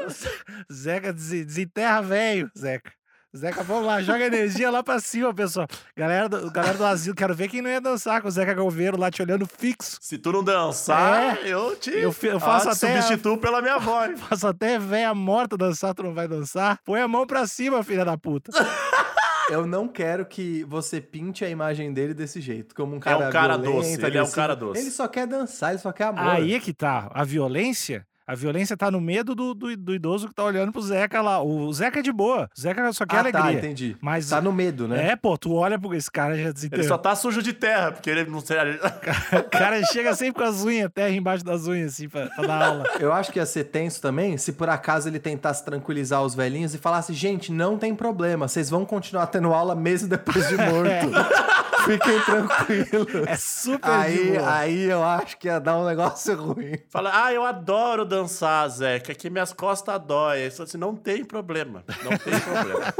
Zeca 0.71 1.11
des- 1.13 1.45
desenterra 1.45 2.01
velho, 2.01 2.51
Zeca. 2.57 2.91
Zeca, 3.37 3.63
vamos 3.63 3.85
lá, 3.85 4.01
joga 4.01 4.25
energia 4.25 4.69
lá 4.69 4.81
pra 4.83 4.99
cima, 4.99 5.33
pessoal. 5.33 5.67
Galera 5.95 6.27
do, 6.27 6.51
galera 6.51 6.77
do 6.77 6.85
asilo, 6.85 7.15
quero 7.15 7.33
ver 7.35 7.47
quem 7.47 7.61
não 7.61 7.69
ia 7.69 7.79
dançar 7.79 8.21
com 8.21 8.27
o 8.27 8.31
Zeca 8.31 8.55
Coveiro 8.55 8.97
lá 8.99 9.09
te 9.11 9.21
olhando 9.21 9.45
fixo. 9.45 9.97
Se 10.01 10.17
tu 10.17 10.31
não 10.31 10.43
dançar, 10.43 11.37
É. 11.37 11.47
eu 11.53 11.75
te 11.75 11.91
Eu 11.91 12.13
eu 12.23 12.39
faço 12.39 12.69
ah, 12.69 12.71
até- 12.73 13.01
substituo 13.01 13.37
pela 13.37 13.61
minha 13.61 13.77
voz. 13.79 14.19
Faço 14.27 14.47
até 14.47 14.77
véia 14.79 15.13
morta 15.13 15.55
dançar, 15.57 15.93
tu 15.93 16.03
não 16.03 16.13
vai 16.13 16.27
dançar. 16.27 16.79
Põe 16.83 16.99
a 17.01 17.07
mão 17.07 17.25
pra 17.27 17.45
cima, 17.47 17.83
filha 17.83 18.03
da 18.03 18.17
puta. 18.17 18.51
Eu 19.49 19.65
não 19.65 19.87
quero 19.87 20.25
que 20.25 20.65
você 20.65 20.99
pinte 20.99 21.45
a 21.45 21.49
imagem 21.49 21.93
dele 21.93 22.13
desse 22.13 22.41
jeito, 22.41 22.75
como 22.75 22.97
um 22.97 22.99
cara 22.99 23.29
um 23.29 23.31
cara 23.31 23.57
violento, 23.57 23.77
doce, 23.77 24.05
ele 24.05 24.17
é 24.17 24.23
um 24.23 24.29
cara 24.29 24.53
doce. 24.55 24.81
Ele 24.81 24.91
só 24.91 25.07
quer 25.07 25.25
dançar, 25.25 25.69
ele 25.69 25.79
só 25.79 25.91
quer 25.93 26.03
amor. 26.07 26.21
Aí 26.35 26.53
é 26.53 26.59
que 26.59 26.73
tá. 26.73 27.09
A 27.13 27.23
violência. 27.23 28.05
A 28.27 28.35
violência 28.35 28.75
tá 28.75 28.91
no 28.91 28.99
medo 28.99 29.33
do, 29.33 29.53
do, 29.53 29.75
do 29.77 29.93
idoso 29.95 30.27
que 30.27 30.33
tá 30.33 30.43
olhando 30.43 30.71
pro 30.73 30.81
Zeca 30.81 31.21
lá. 31.21 31.41
O 31.41 31.71
Zeca 31.71 31.99
é 31.99 32.01
de 32.01 32.11
boa. 32.11 32.49
O 32.55 32.59
Zeca 32.61 32.91
só 32.91 33.05
quer 33.05 33.25
ah, 33.25 33.31
tá, 33.31 33.39
alegria. 33.39 33.59
entendi. 33.59 33.95
Mas 34.01 34.27
Tá 34.29 34.41
no 34.41 34.51
medo, 34.51 34.85
né? 34.87 35.11
É, 35.11 35.15
pô, 35.15 35.37
tu 35.37 35.53
olha 35.53 35.79
pro 35.79 35.95
esse 35.95 36.11
cara 36.11 36.35
já 36.35 36.41
Ele 36.43 36.53
desenterrou. 36.53 36.85
só 36.87 36.97
tá 36.97 37.15
sujo 37.15 37.41
de 37.41 37.53
terra, 37.53 37.93
porque 37.93 38.09
ele 38.09 38.25
não 38.25 38.41
sei. 38.41 38.57
O 39.39 39.43
cara 39.49 39.81
chega 39.85 40.13
sempre 40.13 40.41
com 40.43 40.49
as 40.49 40.63
unhas, 40.65 40.91
terra 40.93 41.09
embaixo 41.11 41.45
das 41.45 41.67
unhas, 41.67 41.93
assim, 41.93 42.09
pra, 42.09 42.27
pra 42.27 42.45
dar 42.45 42.65
aula. 42.67 42.83
Eu 42.99 43.13
acho 43.13 43.31
que 43.31 43.39
ia 43.39 43.45
ser 43.45 43.63
tenso 43.65 44.01
também 44.01 44.37
se 44.37 44.51
por 44.51 44.67
acaso 44.67 45.07
ele 45.07 45.19
tentasse 45.19 45.63
tranquilizar 45.63 46.21
os 46.21 46.35
velhinhos 46.35 46.73
e 46.73 46.77
falasse: 46.77 47.13
gente, 47.13 47.51
não 47.51 47.77
tem 47.77 47.95
problema, 47.95 48.47
vocês 48.47 48.69
vão 48.69 48.83
continuar 48.85 49.27
tendo 49.27 49.53
aula 49.53 49.73
mesmo 49.73 50.09
depois 50.09 50.47
de 50.49 50.57
morto. 50.57 51.47
Fiquem 51.85 52.19
tranquilos. 52.21 53.27
É 53.27 53.35
super 53.37 53.89
de 53.89 53.95
Aí, 53.95 54.31
boa. 54.37 54.57
aí 54.57 54.83
eu 54.83 55.03
acho 55.03 55.37
que 55.37 55.47
ia 55.47 55.59
dar 55.59 55.77
um 55.77 55.85
negócio 55.85 56.35
ruim. 56.41 56.77
Fala, 56.89 57.11
ah, 57.25 57.31
eu 57.33 57.45
adoro 57.45 58.03
dançar, 58.17 58.67
Zeca, 58.69 59.13
que 59.13 59.29
minhas 59.29 59.53
costas 59.53 60.01
dói. 60.05 60.45
Assim, 60.45 60.77
não 60.77 60.95
tem 60.95 61.23
problema. 61.23 61.83
Não 62.03 62.17
tem 62.17 62.39
problema. 62.39 62.93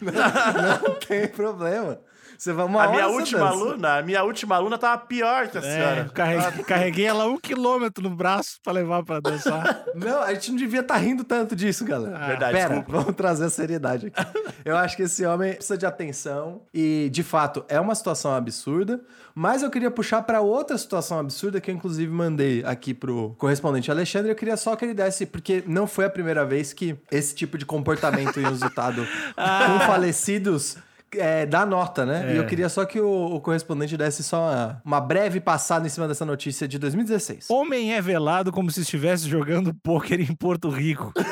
Não 0.82 0.94
tem 0.94 1.28
problema. 1.28 2.00
Você 2.42 2.52
vai 2.52 2.64
uma 2.64 2.82
a 2.82 2.88
minha 2.88 3.06
última 3.06 3.38
dança. 3.38 3.52
aluna, 3.52 3.98
a 3.98 4.02
minha 4.02 4.24
última 4.24 4.56
aluna 4.56 4.76
tava 4.76 4.98
pior 5.06 5.46
que 5.46 5.58
a 5.58 5.60
É, 5.60 5.62
senhora. 5.62 6.10
carreguei, 6.12 6.64
carreguei 6.64 7.04
ela 7.06 7.24
um 7.28 7.38
quilômetro 7.38 8.02
no 8.02 8.10
braço 8.16 8.58
pra 8.64 8.72
levar 8.72 9.04
pra 9.04 9.20
dançar. 9.20 9.84
Não, 9.94 10.20
a 10.20 10.34
gente 10.34 10.50
não 10.50 10.58
devia 10.58 10.80
estar 10.80 10.96
rindo 10.96 11.22
tanto 11.22 11.54
disso, 11.54 11.84
galera. 11.84 12.18
Ah, 12.20 12.26
Verdade, 12.26 12.52
Pera, 12.54 12.68
desculpa. 12.74 12.98
vamos 12.98 13.14
trazer 13.14 13.44
a 13.44 13.50
seriedade 13.50 14.08
aqui. 14.12 14.26
Eu 14.64 14.76
acho 14.76 14.96
que 14.96 15.04
esse 15.04 15.24
homem 15.24 15.52
precisa 15.54 15.78
de 15.78 15.86
atenção 15.86 16.62
e, 16.74 17.08
de 17.12 17.22
fato, 17.22 17.64
é 17.68 17.78
uma 17.78 17.94
situação 17.94 18.34
absurda. 18.34 19.00
Mas 19.36 19.62
eu 19.62 19.70
queria 19.70 19.90
puxar 19.90 20.22
para 20.22 20.40
outra 20.40 20.76
situação 20.76 21.20
absurda 21.20 21.60
que 21.60 21.70
eu, 21.70 21.74
inclusive, 21.76 22.12
mandei 22.12 22.64
aqui 22.64 22.92
pro 22.92 23.36
correspondente 23.38 23.88
Alexandre. 23.88 24.32
Eu 24.32 24.36
queria 24.36 24.56
só 24.56 24.74
que 24.74 24.84
ele 24.84 24.94
desse, 24.94 25.26
porque 25.26 25.62
não 25.64 25.86
foi 25.86 26.06
a 26.06 26.10
primeira 26.10 26.44
vez 26.44 26.72
que 26.72 26.96
esse 27.08 27.36
tipo 27.36 27.56
de 27.56 27.64
comportamento 27.64 28.40
inusitado 28.40 29.06
com 29.36 29.86
falecidos. 29.86 30.76
É, 31.16 31.44
dá 31.46 31.64
nota, 31.66 32.04
né? 32.06 32.30
É. 32.30 32.34
E 32.34 32.36
eu 32.36 32.46
queria 32.46 32.68
só 32.68 32.84
que 32.84 33.00
o, 33.00 33.34
o 33.34 33.40
correspondente 33.40 33.96
desse 33.96 34.22
só 34.22 34.40
uma, 34.40 34.82
uma 34.84 35.00
breve 35.00 35.40
passada 35.40 35.86
em 35.86 35.90
cima 35.90 36.08
dessa 36.08 36.24
notícia 36.24 36.66
de 36.66 36.78
2016. 36.78 37.50
Homem 37.50 37.92
é 37.94 38.00
velado 38.00 38.50
como 38.52 38.70
se 38.70 38.80
estivesse 38.80 39.28
jogando 39.28 39.74
pôquer 39.82 40.20
em 40.20 40.34
Porto 40.34 40.68
Rico. 40.70 41.12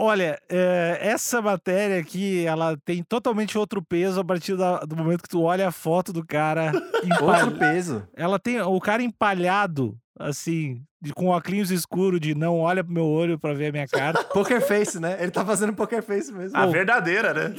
Olha, 0.00 0.38
é, 0.48 0.96
essa 1.02 1.42
matéria 1.42 1.98
aqui, 1.98 2.46
ela 2.46 2.76
tem 2.84 3.02
totalmente 3.02 3.58
outro 3.58 3.82
peso 3.82 4.20
a 4.20 4.24
partir 4.24 4.56
da- 4.56 4.78
do 4.80 4.94
momento 4.96 5.22
que 5.24 5.28
tu 5.28 5.42
olha 5.42 5.66
a 5.66 5.72
foto 5.72 6.12
do 6.12 6.24
cara 6.24 6.70
empalhado. 7.04 7.24
Outro 7.46 7.58
peso. 7.58 8.08
Ela 8.14 8.38
tem 8.38 8.60
o 8.60 8.78
cara 8.80 9.02
empalhado, 9.02 9.98
assim, 10.18 10.82
de- 11.00 11.12
com 11.12 11.26
óculos 11.28 11.70
escuro 11.70 12.18
de 12.20 12.34
não 12.34 12.58
olha 12.60 12.82
pro 12.82 12.92
meu 12.92 13.06
olho 13.06 13.38
pra 13.38 13.54
ver 13.54 13.68
a 13.68 13.72
minha 13.72 13.86
cara. 13.88 14.22
Poker 14.34 14.60
face, 14.60 14.98
né? 15.00 15.16
Ele 15.20 15.30
tá 15.30 15.44
fazendo 15.44 15.72
poker 15.72 16.02
face 16.02 16.32
mesmo. 16.32 16.56
A 16.56 16.66
verdadeira, 16.66 17.32
né? 17.32 17.54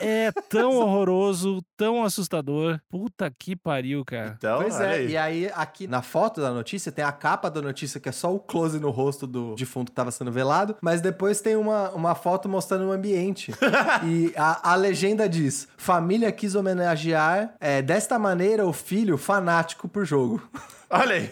É 0.00 0.30
tão 0.48 0.70
horroroso, 0.78 1.60
tão 1.76 2.04
assustador. 2.04 2.80
Puta 2.88 3.30
que 3.36 3.54
pariu, 3.56 4.04
cara. 4.04 4.34
Então, 4.36 4.60
Pois 4.62 4.80
é, 4.80 4.90
aí. 4.94 5.08
e 5.10 5.16
aí 5.16 5.50
aqui 5.54 5.86
na 5.86 6.02
foto 6.02 6.40
da 6.40 6.50
notícia 6.52 6.90
tem 6.92 7.04
a 7.04 7.12
capa 7.12 7.50
da 7.50 7.60
notícia 7.60 8.00
que 8.00 8.08
é 8.08 8.12
só 8.12 8.32
o 8.34 8.38
close 8.40 8.78
no 8.78 8.90
rosto 8.90 9.26
do 9.26 9.54
defunto 9.54 9.90
que 9.92 9.96
tava 9.96 10.10
sendo 10.10 10.30
velado, 10.32 10.76
mas 10.80 11.00
depois 11.00 11.40
tem 11.40 11.56
uma, 11.56 11.90
uma 11.90 12.14
foto 12.14 12.48
mostrando 12.48 12.86
o 12.86 12.92
ambiente. 12.92 13.52
e 14.04 14.32
a, 14.36 14.72
a 14.72 14.74
legenda 14.74 15.28
diz: 15.28 15.68
Família 15.76 16.30
quis 16.32 16.54
homenagear 16.54 17.54
é, 17.60 17.80
desta 17.82 18.18
maneira 18.18 18.66
o 18.66 18.72
filho 18.72 19.16
fanático 19.18 19.88
por 19.88 20.04
jogo. 20.04 20.42
Olha 20.90 21.14
aí. 21.16 21.30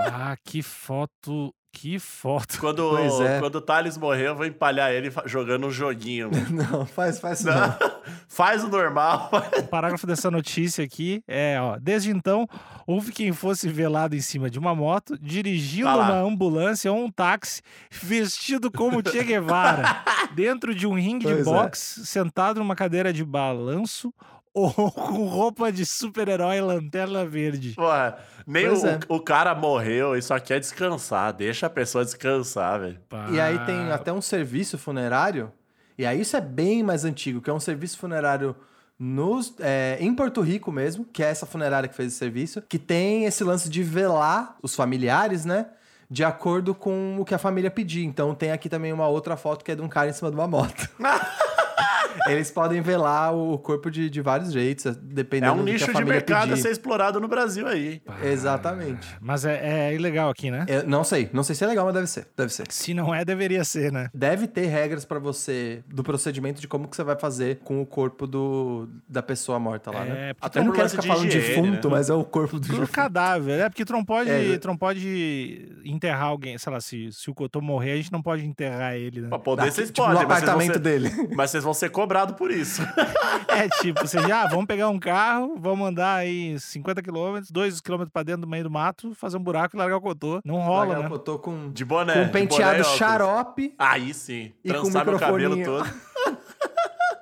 Ah, 0.00 0.36
que 0.44 0.62
foto, 0.62 1.54
que 1.72 1.98
foto. 1.98 2.58
Quando, 2.60 2.90
Pois 2.90 3.20
é. 3.20 3.40
quando 3.40 3.56
o 3.56 3.60
Thales 3.60 3.96
morrer, 3.96 4.28
eu 4.28 4.36
vou 4.36 4.44
empalhar 4.44 4.92
ele 4.92 5.10
jogando 5.24 5.66
um 5.66 5.70
joguinho. 5.70 6.30
não, 6.50 6.84
faz, 6.84 7.18
faz 7.18 7.40
isso 7.40 7.48
não. 7.48 7.92
Faz 8.28 8.64
o 8.64 8.68
normal. 8.68 9.30
O 9.58 9.62
parágrafo 9.64 10.06
dessa 10.06 10.30
notícia 10.30 10.84
aqui 10.84 11.22
é, 11.28 11.56
ó, 11.60 11.78
desde 11.78 12.10
então, 12.10 12.48
houve 12.86 13.12
quem 13.12 13.32
fosse 13.32 13.68
velado 13.68 14.16
em 14.16 14.20
cima 14.20 14.50
de 14.50 14.58
uma 14.58 14.74
moto, 14.74 15.16
dirigindo 15.20 15.88
Ah 15.88 15.96
uma 15.96 16.20
ambulância 16.20 16.90
ou 16.92 17.04
um 17.04 17.10
táxi, 17.10 17.62
vestido 17.90 18.72
como 18.72 19.02
Che 19.06 19.22
Guevara, 19.22 20.02
dentro 20.34 20.74
de 20.74 20.86
um 20.86 20.94
ringue 20.94 21.26
de 21.26 21.34
Pois 21.34 21.46
é. 21.46 21.50
boxe, 21.50 22.06
sentado 22.06 22.58
numa 22.58 22.74
cadeira 22.74 23.12
de 23.12 23.24
balanço 23.24 24.12
ou 24.54 24.70
com 24.92 25.26
roupa 25.26 25.72
de 25.72 25.84
super-herói 25.86 26.60
lanterna 26.60 27.24
verde. 27.24 27.74
Nem 28.46 28.68
o, 28.68 28.86
é. 28.86 29.00
o 29.08 29.20
cara 29.20 29.54
morreu 29.54 30.16
e 30.16 30.22
só 30.22 30.38
quer 30.38 30.60
descansar. 30.60 31.32
Deixa 31.32 31.66
a 31.66 31.70
pessoa 31.70 32.04
descansar, 32.04 32.80
velho. 32.80 33.00
E 33.30 33.40
aí 33.40 33.58
tem 33.64 33.90
até 33.90 34.12
um 34.12 34.22
serviço 34.22 34.78
funerário, 34.78 35.52
e 35.96 36.04
aí 36.04 36.20
isso 36.20 36.36
é 36.36 36.40
bem 36.40 36.82
mais 36.82 37.04
antigo, 37.04 37.40
que 37.40 37.50
é 37.50 37.52
um 37.52 37.60
serviço 37.60 37.98
funerário 37.98 38.56
nos, 38.98 39.54
é, 39.58 39.96
em 40.00 40.14
Porto 40.14 40.40
Rico 40.40 40.70
mesmo, 40.70 41.04
que 41.04 41.22
é 41.22 41.26
essa 41.26 41.46
funerária 41.46 41.88
que 41.88 41.94
fez 41.94 42.08
esse 42.08 42.18
serviço, 42.18 42.62
que 42.62 42.78
tem 42.78 43.24
esse 43.24 43.42
lance 43.42 43.68
de 43.68 43.82
velar 43.82 44.56
os 44.62 44.74
familiares, 44.74 45.44
né? 45.44 45.66
De 46.08 46.22
acordo 46.22 46.74
com 46.74 47.16
o 47.18 47.24
que 47.24 47.34
a 47.34 47.38
família 47.38 47.70
pedir. 47.70 48.04
Então 48.04 48.34
tem 48.34 48.52
aqui 48.52 48.68
também 48.68 48.92
uma 48.92 49.08
outra 49.08 49.36
foto 49.36 49.64
que 49.64 49.72
é 49.72 49.74
de 49.74 49.82
um 49.82 49.88
cara 49.88 50.10
em 50.10 50.12
cima 50.12 50.30
de 50.30 50.36
uma 50.36 50.46
moto. 50.46 50.88
Eles 52.26 52.50
podem 52.50 52.80
velar 52.80 53.34
o 53.34 53.58
corpo 53.58 53.90
de, 53.90 54.08
de 54.10 54.20
vários 54.20 54.52
jeitos, 54.52 54.86
É 54.86 54.94
dependendo 55.02 55.54
um 55.54 55.58
do 55.58 55.64
que 55.64 55.72
nicho 55.72 55.90
a 55.90 55.94
de 55.94 56.04
mercado 56.04 56.52
a 56.54 56.56
ser 56.56 56.70
explorado 56.70 57.20
no 57.20 57.28
Brasil 57.28 57.66
aí. 57.66 58.00
Exatamente. 58.22 59.06
Mas 59.20 59.44
é, 59.44 59.88
é 59.90 59.94
ilegal 59.94 60.30
aqui, 60.30 60.50
né? 60.50 60.64
Eu 60.68 60.86
não 60.86 61.04
sei, 61.04 61.28
não 61.32 61.42
sei 61.42 61.54
se 61.54 61.64
é 61.64 61.66
legal, 61.66 61.84
mas 61.86 61.94
deve 61.94 62.06
ser, 62.06 62.26
deve 62.36 62.52
ser. 62.52 62.64
Se 62.70 62.92
não 62.94 63.14
é, 63.14 63.24
deveria 63.24 63.64
ser, 63.64 63.92
né? 63.92 64.08
Deve 64.14 64.46
ter 64.46 64.66
regras 64.66 65.04
pra 65.04 65.18
você 65.18 65.82
do 65.88 66.02
procedimento 66.02 66.60
de 66.60 66.68
como 66.68 66.88
que 66.88 66.96
você 66.96 67.04
vai 67.04 67.16
fazer 67.18 67.60
com 67.64 67.80
o 67.80 67.86
corpo 67.86 68.26
do, 68.26 68.88
da 69.08 69.22
pessoa 69.22 69.58
morta 69.58 69.90
lá, 69.90 70.04
né? 70.04 70.30
É, 70.30 70.34
porque 70.34 70.46
Até 70.46 70.58
Eu 70.60 70.64
não 70.64 70.72
quero 70.72 70.88
ficar 70.88 71.02
de 71.02 71.08
falando 71.08 71.26
higiene, 71.26 71.46
defunto, 71.48 71.88
né? 71.88 71.94
mas 71.96 72.10
é 72.10 72.14
o 72.14 72.24
corpo 72.24 72.58
do 72.58 72.66
defunto. 72.68 72.90
cadáver, 72.92 73.60
é 73.60 73.68
porque 73.68 73.84
tu 73.84 73.92
não 73.92 74.04
pode, 74.04 74.30
É, 74.30 74.58
tu 74.58 74.68
não 74.68 74.76
pode 74.76 75.68
enterrar 75.84 76.24
alguém, 76.28 76.56
sei 76.58 76.72
lá, 76.72 76.80
se, 76.80 77.10
se 77.12 77.30
o 77.30 77.34
Cotô 77.34 77.60
morrer, 77.60 77.92
a 77.92 77.96
gente 77.96 78.12
não 78.12 78.22
pode 78.22 78.44
enterrar 78.44 78.94
ele, 78.96 79.20
né? 79.22 79.28
Pra 79.28 79.38
poder, 79.38 79.70
vocês 79.70 79.88
tipo, 79.88 80.02
podem, 80.02 80.22
no 80.22 80.28
mas 80.28 80.38
vocês 80.40 80.50
vão 80.50 80.60
apartamento 80.62 80.72
ser- 80.74 80.78
dele. 80.80 81.34
Mas 81.36 81.50
vocês 81.50 81.64
vão 81.64 81.74
ser 81.74 81.90
cobrados 82.02 82.34
por 82.36 82.50
isso. 82.50 82.82
É 83.48 83.68
tipo, 83.80 84.00
você 84.06 84.18
já, 84.22 84.42
ah, 84.44 84.46
vamos 84.48 84.64
pegar 84.66 84.88
um 84.88 84.98
carro, 84.98 85.56
vamos 85.58 85.86
andar 85.86 86.14
aí 86.16 86.58
50 86.58 87.02
quilômetros, 87.02 87.50
2 87.50 87.80
quilômetros 87.82 88.10
pra 88.12 88.22
dentro 88.22 88.42
do 88.42 88.46
meio 88.46 88.64
do 88.64 88.70
mato, 88.70 89.14
fazer 89.14 89.36
um 89.36 89.42
buraco 89.42 89.76
e 89.76 89.78
largar 89.78 89.96
o 89.96 90.00
Cotô. 90.00 90.40
Não 90.44 90.56
rola, 90.56 90.86
Largar 90.86 91.00
né? 91.00 91.06
o 91.06 91.10
cotô 91.10 91.38
com, 91.38 91.70
De 91.70 91.84
boné. 91.84 92.14
com 92.14 92.20
um 92.20 92.22
de 92.24 92.28
boné 92.28 92.32
penteado 92.32 92.80
óculos. 92.80 92.98
xarope. 92.98 93.74
Aí 93.78 94.14
sim. 94.14 94.52
E 94.64 94.72
com 94.72 94.82
Trançar 94.82 95.04
meu 95.04 95.18
cabelo 95.18 95.62
todo. 95.62 95.84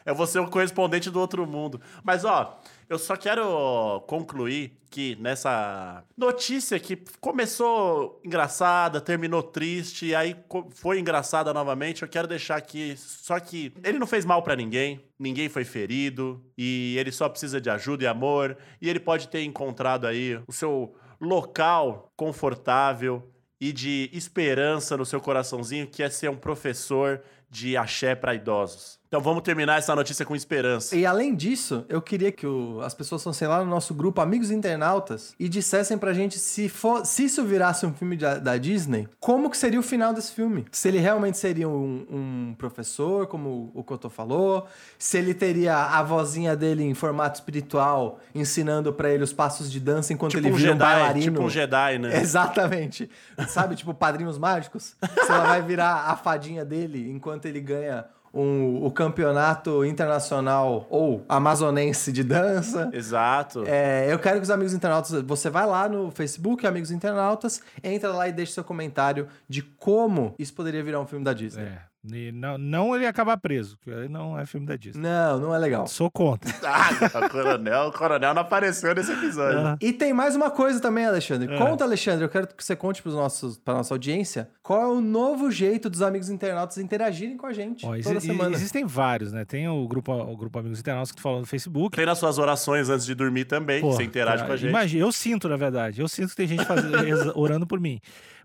Eu 0.04 0.14
vou 0.14 0.26
ser 0.26 0.38
o 0.40 0.48
correspondente 0.48 1.10
do 1.10 1.20
outro 1.20 1.46
mundo. 1.46 1.80
Mas, 2.02 2.24
ó, 2.24 2.60
eu 2.88 2.98
só 2.98 3.16
quero 3.16 4.00
concluir 4.06 4.72
que 4.90 5.16
nessa 5.20 6.02
notícia 6.16 6.78
que 6.80 6.96
começou 7.20 8.20
engraçada, 8.24 9.00
terminou 9.00 9.42
triste, 9.42 10.06
e 10.06 10.14
aí 10.14 10.36
foi 10.70 10.98
engraçada 10.98 11.54
novamente, 11.54 12.02
eu 12.02 12.08
quero 12.08 12.26
deixar 12.26 12.56
aqui 12.56 12.96
só 12.96 13.38
que 13.38 13.72
ele 13.84 13.98
não 13.98 14.06
fez 14.06 14.24
mal 14.24 14.42
pra 14.42 14.56
ninguém, 14.56 15.00
ninguém 15.16 15.48
foi 15.48 15.64
ferido, 15.64 16.44
e 16.58 16.96
ele 16.98 17.12
só 17.12 17.28
precisa 17.28 17.60
de 17.60 17.70
ajuda 17.70 18.02
e 18.02 18.06
amor, 18.08 18.56
e 18.82 18.90
ele 18.90 18.98
pode 18.98 19.28
ter 19.28 19.44
encontrado 19.44 20.06
aí 20.06 20.40
o 20.48 20.52
seu 20.52 20.92
local 21.20 22.10
confortável 22.16 23.30
e 23.60 23.72
de 23.72 24.10
esperança 24.12 24.96
no 24.96 25.06
seu 25.06 25.20
coraçãozinho, 25.20 25.86
que 25.86 26.02
é 26.02 26.10
ser 26.10 26.30
um 26.30 26.36
professor 26.36 27.22
de 27.48 27.76
axé 27.76 28.14
para 28.14 28.34
idosos. 28.34 28.99
Então 29.12 29.20
vamos 29.20 29.42
terminar 29.42 29.76
essa 29.76 29.92
notícia 29.96 30.24
com 30.24 30.36
esperança. 30.36 30.94
E 30.94 31.04
além 31.04 31.34
disso, 31.34 31.84
eu 31.88 32.00
queria 32.00 32.30
que 32.30 32.46
o- 32.46 32.80
as 32.80 32.94
pessoas 32.94 33.20
fossem 33.24 33.48
lá 33.48 33.58
no 33.58 33.68
nosso 33.68 33.92
grupo 33.92 34.20
Amigos 34.20 34.52
Internautas 34.52 35.34
e 35.36 35.48
dissessem 35.48 35.98
pra 35.98 36.12
gente 36.12 36.38
se, 36.38 36.68
for, 36.68 37.04
se 37.04 37.24
isso 37.24 37.42
virasse 37.42 37.84
um 37.84 37.92
filme 37.92 38.16
da, 38.16 38.38
da 38.38 38.56
Disney, 38.56 39.08
como 39.18 39.50
que 39.50 39.58
seria 39.58 39.80
o 39.80 39.82
final 39.82 40.14
desse 40.14 40.30
filme? 40.32 40.64
Se 40.70 40.86
ele 40.86 40.98
realmente 41.00 41.38
seria 41.38 41.68
um, 41.68 42.06
um 42.08 42.54
professor, 42.56 43.26
como 43.26 43.72
o 43.74 43.82
Cotô 43.82 44.08
falou, 44.08 44.68
se 44.96 45.18
ele 45.18 45.34
teria 45.34 45.74
a 45.76 46.04
vozinha 46.04 46.54
dele 46.54 46.84
em 46.84 46.94
formato 46.94 47.40
espiritual 47.40 48.20
ensinando 48.32 48.92
pra 48.92 49.10
ele 49.10 49.24
os 49.24 49.32
passos 49.32 49.68
de 49.72 49.80
dança 49.80 50.12
enquanto 50.12 50.30
Tipo 50.36 50.46
ele 50.46 50.52
um 50.54 50.56
vira 50.56 50.70
um 50.70 50.74
Jedi, 50.74 50.84
bailarino. 50.84 51.32
tipo 51.32 51.42
um 51.42 51.50
Jedi, 51.50 51.98
né? 51.98 52.16
Exatamente. 52.20 53.10
Sabe, 53.48 53.74
tipo 53.74 53.92
padrinhos 53.92 54.38
mágicos? 54.38 54.94
Se 55.26 55.32
ela 55.32 55.46
vai 55.48 55.62
virar 55.62 56.04
a 56.06 56.14
fadinha 56.16 56.64
dele 56.64 57.10
enquanto 57.10 57.46
ele 57.46 57.60
ganha 57.60 58.04
um- 58.32 58.84
o 58.84 58.90
campeonato 58.90 59.84
internacional 59.84 60.86
ou 60.88 61.24
amazonense 61.28 62.12
de 62.12 62.22
dança. 62.24 62.88
Exato. 62.92 63.64
É, 63.66 64.06
eu 64.12 64.18
quero 64.18 64.36
que 64.36 64.42
os 64.44 64.50
amigos 64.50 64.72
internautas. 64.72 65.10
Você 65.22 65.50
vai 65.50 65.66
lá 65.66 65.88
no 65.88 66.10
Facebook, 66.10 66.66
Amigos 66.66 66.90
Internautas, 66.90 67.60
entra 67.82 68.12
lá 68.12 68.28
e 68.28 68.32
deixa 68.32 68.52
seu 68.52 68.64
comentário 68.64 69.26
de 69.48 69.62
como 69.62 70.34
isso 70.38 70.54
poderia 70.54 70.82
virar 70.82 71.00
um 71.00 71.06
filme 71.06 71.24
da 71.24 71.32
Disney. 71.32 71.64
É. 71.64 71.89
E 72.02 72.32
não, 72.32 72.56
não 72.56 72.96
ele 72.96 73.06
acabar 73.06 73.36
preso, 73.36 73.76
porque 73.76 73.90
aí 73.90 74.08
não 74.08 74.38
é 74.38 74.46
filme 74.46 74.66
da 74.66 74.74
Disney. 74.74 75.02
Não, 75.02 75.38
não 75.38 75.54
é 75.54 75.58
legal. 75.58 75.86
Sou 75.86 76.10
contra. 76.10 76.50
Ah, 76.62 77.26
o 77.26 77.28
coronel, 77.28 77.88
o 77.88 77.92
coronel 77.92 78.32
não 78.32 78.42
apareceu 78.42 78.94
nesse 78.94 79.12
episódio. 79.12 79.58
Ah. 79.58 79.76
E 79.80 79.92
tem 79.92 80.12
mais 80.12 80.36
uma 80.36 80.50
coisa 80.50 80.80
também, 80.80 81.04
Alexandre. 81.04 81.52
É. 81.52 81.58
Conta, 81.58 81.84
Alexandre, 81.84 82.24
eu 82.24 82.28
quero 82.28 82.46
que 82.46 82.64
você 82.64 82.76
conte 82.76 83.02
para 83.02 83.74
nossa 83.74 83.94
audiência 83.94 84.48
qual 84.62 84.82
é 84.82 84.86
o 84.86 85.00
novo 85.00 85.50
jeito 85.50 85.90
dos 85.90 86.00
amigos 86.00 86.30
internautas 86.30 86.78
interagirem 86.78 87.36
com 87.36 87.46
a 87.46 87.52
gente 87.52 87.84
Ó, 87.84 87.96
toda 88.02 88.20
semana. 88.20 88.54
Existem 88.54 88.84
vários, 88.86 89.32
né? 89.32 89.44
Tem 89.44 89.68
o 89.68 89.86
grupo, 89.88 90.12
o 90.12 90.36
grupo 90.36 90.58
Amigos 90.58 90.78
Internautas 90.78 91.10
que 91.10 91.16
tu 91.16 91.22
falou 91.22 91.40
no 91.40 91.46
Facebook. 91.46 91.96
Tem 91.96 92.06
nas 92.06 92.18
suas 92.18 92.38
orações 92.38 92.88
antes 92.88 93.04
de 93.04 93.14
dormir 93.14 93.46
também, 93.46 93.80
Pô, 93.80 93.92
você 93.92 94.04
interage 94.04 94.36
cara, 94.38 94.46
com 94.46 94.52
a 94.52 94.56
gente. 94.56 94.70
Imagina, 94.70 95.04
eu 95.04 95.12
sinto, 95.12 95.48
na 95.48 95.56
verdade. 95.56 96.00
Eu 96.00 96.08
sinto 96.08 96.30
que 96.30 96.36
tem 96.36 96.46
gente 96.46 96.64
faz- 96.64 96.84
ex- 97.04 97.32
orando 97.34 97.66
por 97.66 97.80
mim. 97.80 98.00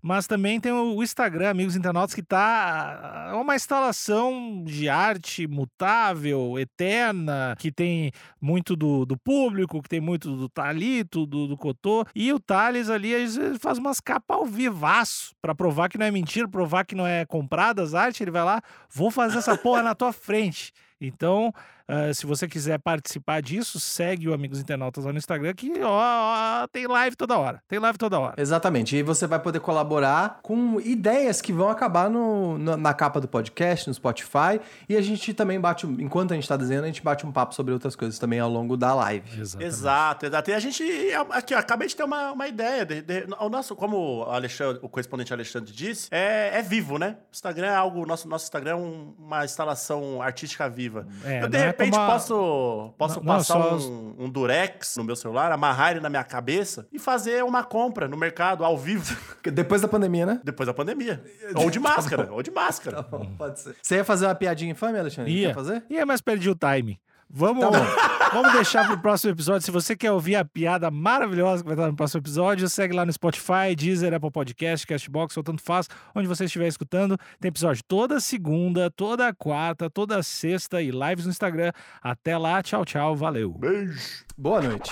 Mas 0.08 0.28
também 0.28 0.60
tem 0.60 0.72
o 0.72 1.02
Instagram, 1.02 1.50
Amigos 1.50 1.76
Internautas, 1.76 2.13
que 2.13 2.22
tá 2.22 3.32
é 3.32 3.34
uma 3.34 3.56
instalação 3.56 4.63
de 4.63 4.88
arte 4.88 5.48
mutável, 5.48 6.60
eterna, 6.60 7.56
que 7.58 7.72
tem 7.72 8.12
muito 8.39 8.76
do, 8.76 9.04
do 9.04 9.18
público, 9.18 9.82
que 9.82 9.89
tem 9.89 10.00
muito 10.00 10.36
do 10.36 10.48
Talito, 10.48 11.26
do, 11.26 11.48
do 11.48 11.58
Cotô. 11.58 12.06
E 12.13 12.32
o 12.32 12.39
Thales 12.39 12.88
ali 12.88 13.13
faz 13.60 13.80
umas 13.80 14.00
capas 14.00 14.38
ao 14.38 14.46
vivaço 14.46 15.34
pra 15.41 15.56
provar 15.56 15.89
que 15.89 15.98
não 15.98 16.06
é 16.06 16.12
mentira, 16.12 16.48
provar 16.48 16.86
que 16.86 16.94
não 16.94 17.08
é 17.08 17.26
comprada 17.26 17.82
as 17.82 17.96
artes. 17.96 18.22
Ele 18.22 18.30
vai 18.30 18.44
lá, 18.44 18.62
vou 18.94 19.10
fazer 19.10 19.39
essa 19.39 19.58
porra 19.58 19.82
na 19.82 19.96
tua 19.96 20.13
frente. 20.13 20.72
Então, 21.02 21.52
ah, 21.88 22.13
se 22.13 22.26
você 22.26 22.48
quiser 22.48 22.80
participar 22.80 23.41
disso, 23.41 23.80
segue 23.80 24.28
o 24.30 24.34
Amigos 24.34 24.60
Internautas 24.60 25.06
lá 25.06 25.12
no 25.12 25.17
Instagram, 25.17 25.54
que 25.54 25.71
ó, 25.84 26.63
ó, 26.63 26.67
tem 26.67 26.88
live 26.88 27.15
toda 27.15 27.38
hora. 27.38 27.62
Tem 27.67 27.80
live 27.80 27.98
toda 27.98 28.19
hora. 28.19 28.34
Exatamente. 28.38 28.95
E 28.95 29.04
você 29.04 29.28
vai 29.28 29.39
poder 29.39 29.60
colaborar 29.60 30.39
com 30.41 30.80
ideias 30.82 31.41
que 31.41 31.52
vão 31.54 31.69
acabar 31.69 32.10
no, 32.10 32.58
no- 32.58 32.78
na 32.78 32.93
capa 32.93 33.19
do 33.21 33.28
podcast, 33.28 33.88
no 33.88 33.93
Spotify. 33.93 34.60
E 34.89 34.95
a 34.95 35.02
gente 35.02 35.34
também 35.34 35.60
bate, 35.60 35.86
enquanto 35.86 36.32
a 36.32 36.36
gente 36.36 36.48
tá 36.48 36.58
desenhando, 36.58 36.86
a 36.86 36.88
gente 36.88 37.04
bate 37.04 37.26
um 37.26 37.32
papo 37.32 37.54
sobre 37.54 37.74
outras 37.74 37.95
coisas 37.95 38.17
também 38.19 38.39
ao 38.39 38.50
longo 38.50 38.76
da 38.78 38.93
live. 38.93 39.39
Exatamente. 39.39 39.67
Exato, 39.67 40.26
exato. 40.26 40.50
E 40.50 40.54
a 40.54 40.60
gente, 40.60 40.84
aqui, 41.32 41.54
ó, 41.54 41.60
acabei 41.60 41.88
de 41.88 41.95
ter 41.95 42.04
uma, 42.04 42.32
uma 42.32 42.48
ideia. 42.48 42.86
de- 42.86 43.02
de- 43.02 43.26
o 43.39 43.50
nosso, 43.50 43.76
como 43.76 43.98
o, 43.98 44.24
Alexandre, 44.24 44.80
o 44.82 44.89
correspondente 44.89 45.34
Alexandre 45.34 45.71
disse, 45.71 46.08
é, 46.12 46.52
é 46.58 46.62
vivo, 46.62 46.98
né? 46.98 47.17
O 47.32 47.34
Instagram 47.34 47.67
é 47.67 47.76
algo, 47.76 48.06
nosso, 48.06 48.28
nosso 48.28 48.45
Instagram 48.45 48.71
é 48.71 48.76
um- 48.76 49.13
uma 49.19 49.45
instalação 49.45 50.21
artística 50.21 50.67
viva. 50.69 51.08
É, 51.24 51.43
eu, 51.43 51.48
de 51.50 51.58
é 51.58 51.74
repente, 51.83 51.95
posso, 51.95 52.93
posso 52.97 53.19
Não, 53.19 53.25
não, 53.25 53.38
passar 53.38 53.53
só 53.53 53.75
um, 53.77 54.15
um 54.19 54.29
durex 54.29 54.97
no 54.97 55.03
meu 55.03 55.15
celular, 55.15 55.51
amarrar 55.51 55.91
ele 55.91 55.99
na 55.99 56.09
minha 56.09 56.23
cabeça 56.23 56.88
e 56.91 56.99
fazer 56.99 57.43
uma 57.43 57.63
compra 57.63 58.07
no 58.07 58.17
mercado, 58.17 58.63
ao 58.63 58.77
vivo, 58.77 59.15
Depois 59.53 59.81
da 59.81 59.88
pandemia, 59.88 60.25
né? 60.25 60.41
depois 60.43 60.67
da 60.67 60.73
pandemia. 60.73 61.23
ou 61.55 61.69
de 61.69 61.79
máscara, 61.79 62.31
ou 62.31 62.41
de 62.41 62.51
máscara. 62.51 62.97
Tá 62.97 63.03
bom, 63.03 63.25
pode 63.38 63.59
ser. 63.59 63.75
Você 63.81 63.95
ia 63.95 64.03
fazer 64.03 64.25
uma 64.25 64.35
piadinha 64.35 64.71
infame, 64.71 64.99
Alexandre? 64.99 65.31
Ia. 65.31 65.49
Quer 65.49 65.53
fazer? 65.53 65.83
Ia, 65.89 66.05
mas 66.05 66.21
perdi 66.21 66.49
o 66.49 66.55
time. 66.55 66.99
Vamos, 67.29 67.65
vamos 68.33 68.53
deixar 68.53 68.88
pro 68.88 68.97
próximo 68.97 69.31
episódio. 69.31 69.61
Se 69.61 69.71
você 69.71 69.95
quer 69.95 70.11
ouvir 70.11 70.35
a 70.35 70.45
piada 70.45 70.89
maravilhosa 70.89 71.63
que 71.63 71.67
vai 71.67 71.75
estar 71.75 71.88
no 71.88 71.95
próximo 71.95 72.21
episódio, 72.21 72.69
segue 72.69 72.95
lá 72.95 73.05
no 73.05 73.11
Spotify, 73.11 73.75
Deezer, 73.75 74.13
Apple 74.13 74.31
Podcast, 74.31 74.85
Castbox 74.85 75.35
ou 75.38 75.43
tanto 75.43 75.61
faz, 75.61 75.88
onde 76.13 76.27
você 76.27 76.45
estiver 76.45 76.67
escutando. 76.67 77.17
Tem 77.39 77.49
episódio 77.49 77.83
toda 77.88 78.19
segunda, 78.19 78.89
toda 78.91 79.33
quarta, 79.33 79.89
toda 79.89 80.21
sexta 80.23 80.81
e 80.81 80.91
lives 80.91 81.25
no 81.25 81.31
Instagram. 81.31 81.71
Até 82.01 82.38
lá, 82.38 82.61
tchau, 82.61 82.85
tchau, 82.85 83.15
valeu. 83.15 83.51
Beijo. 83.51 84.25
Boa 84.38 84.61
noite. 84.61 84.91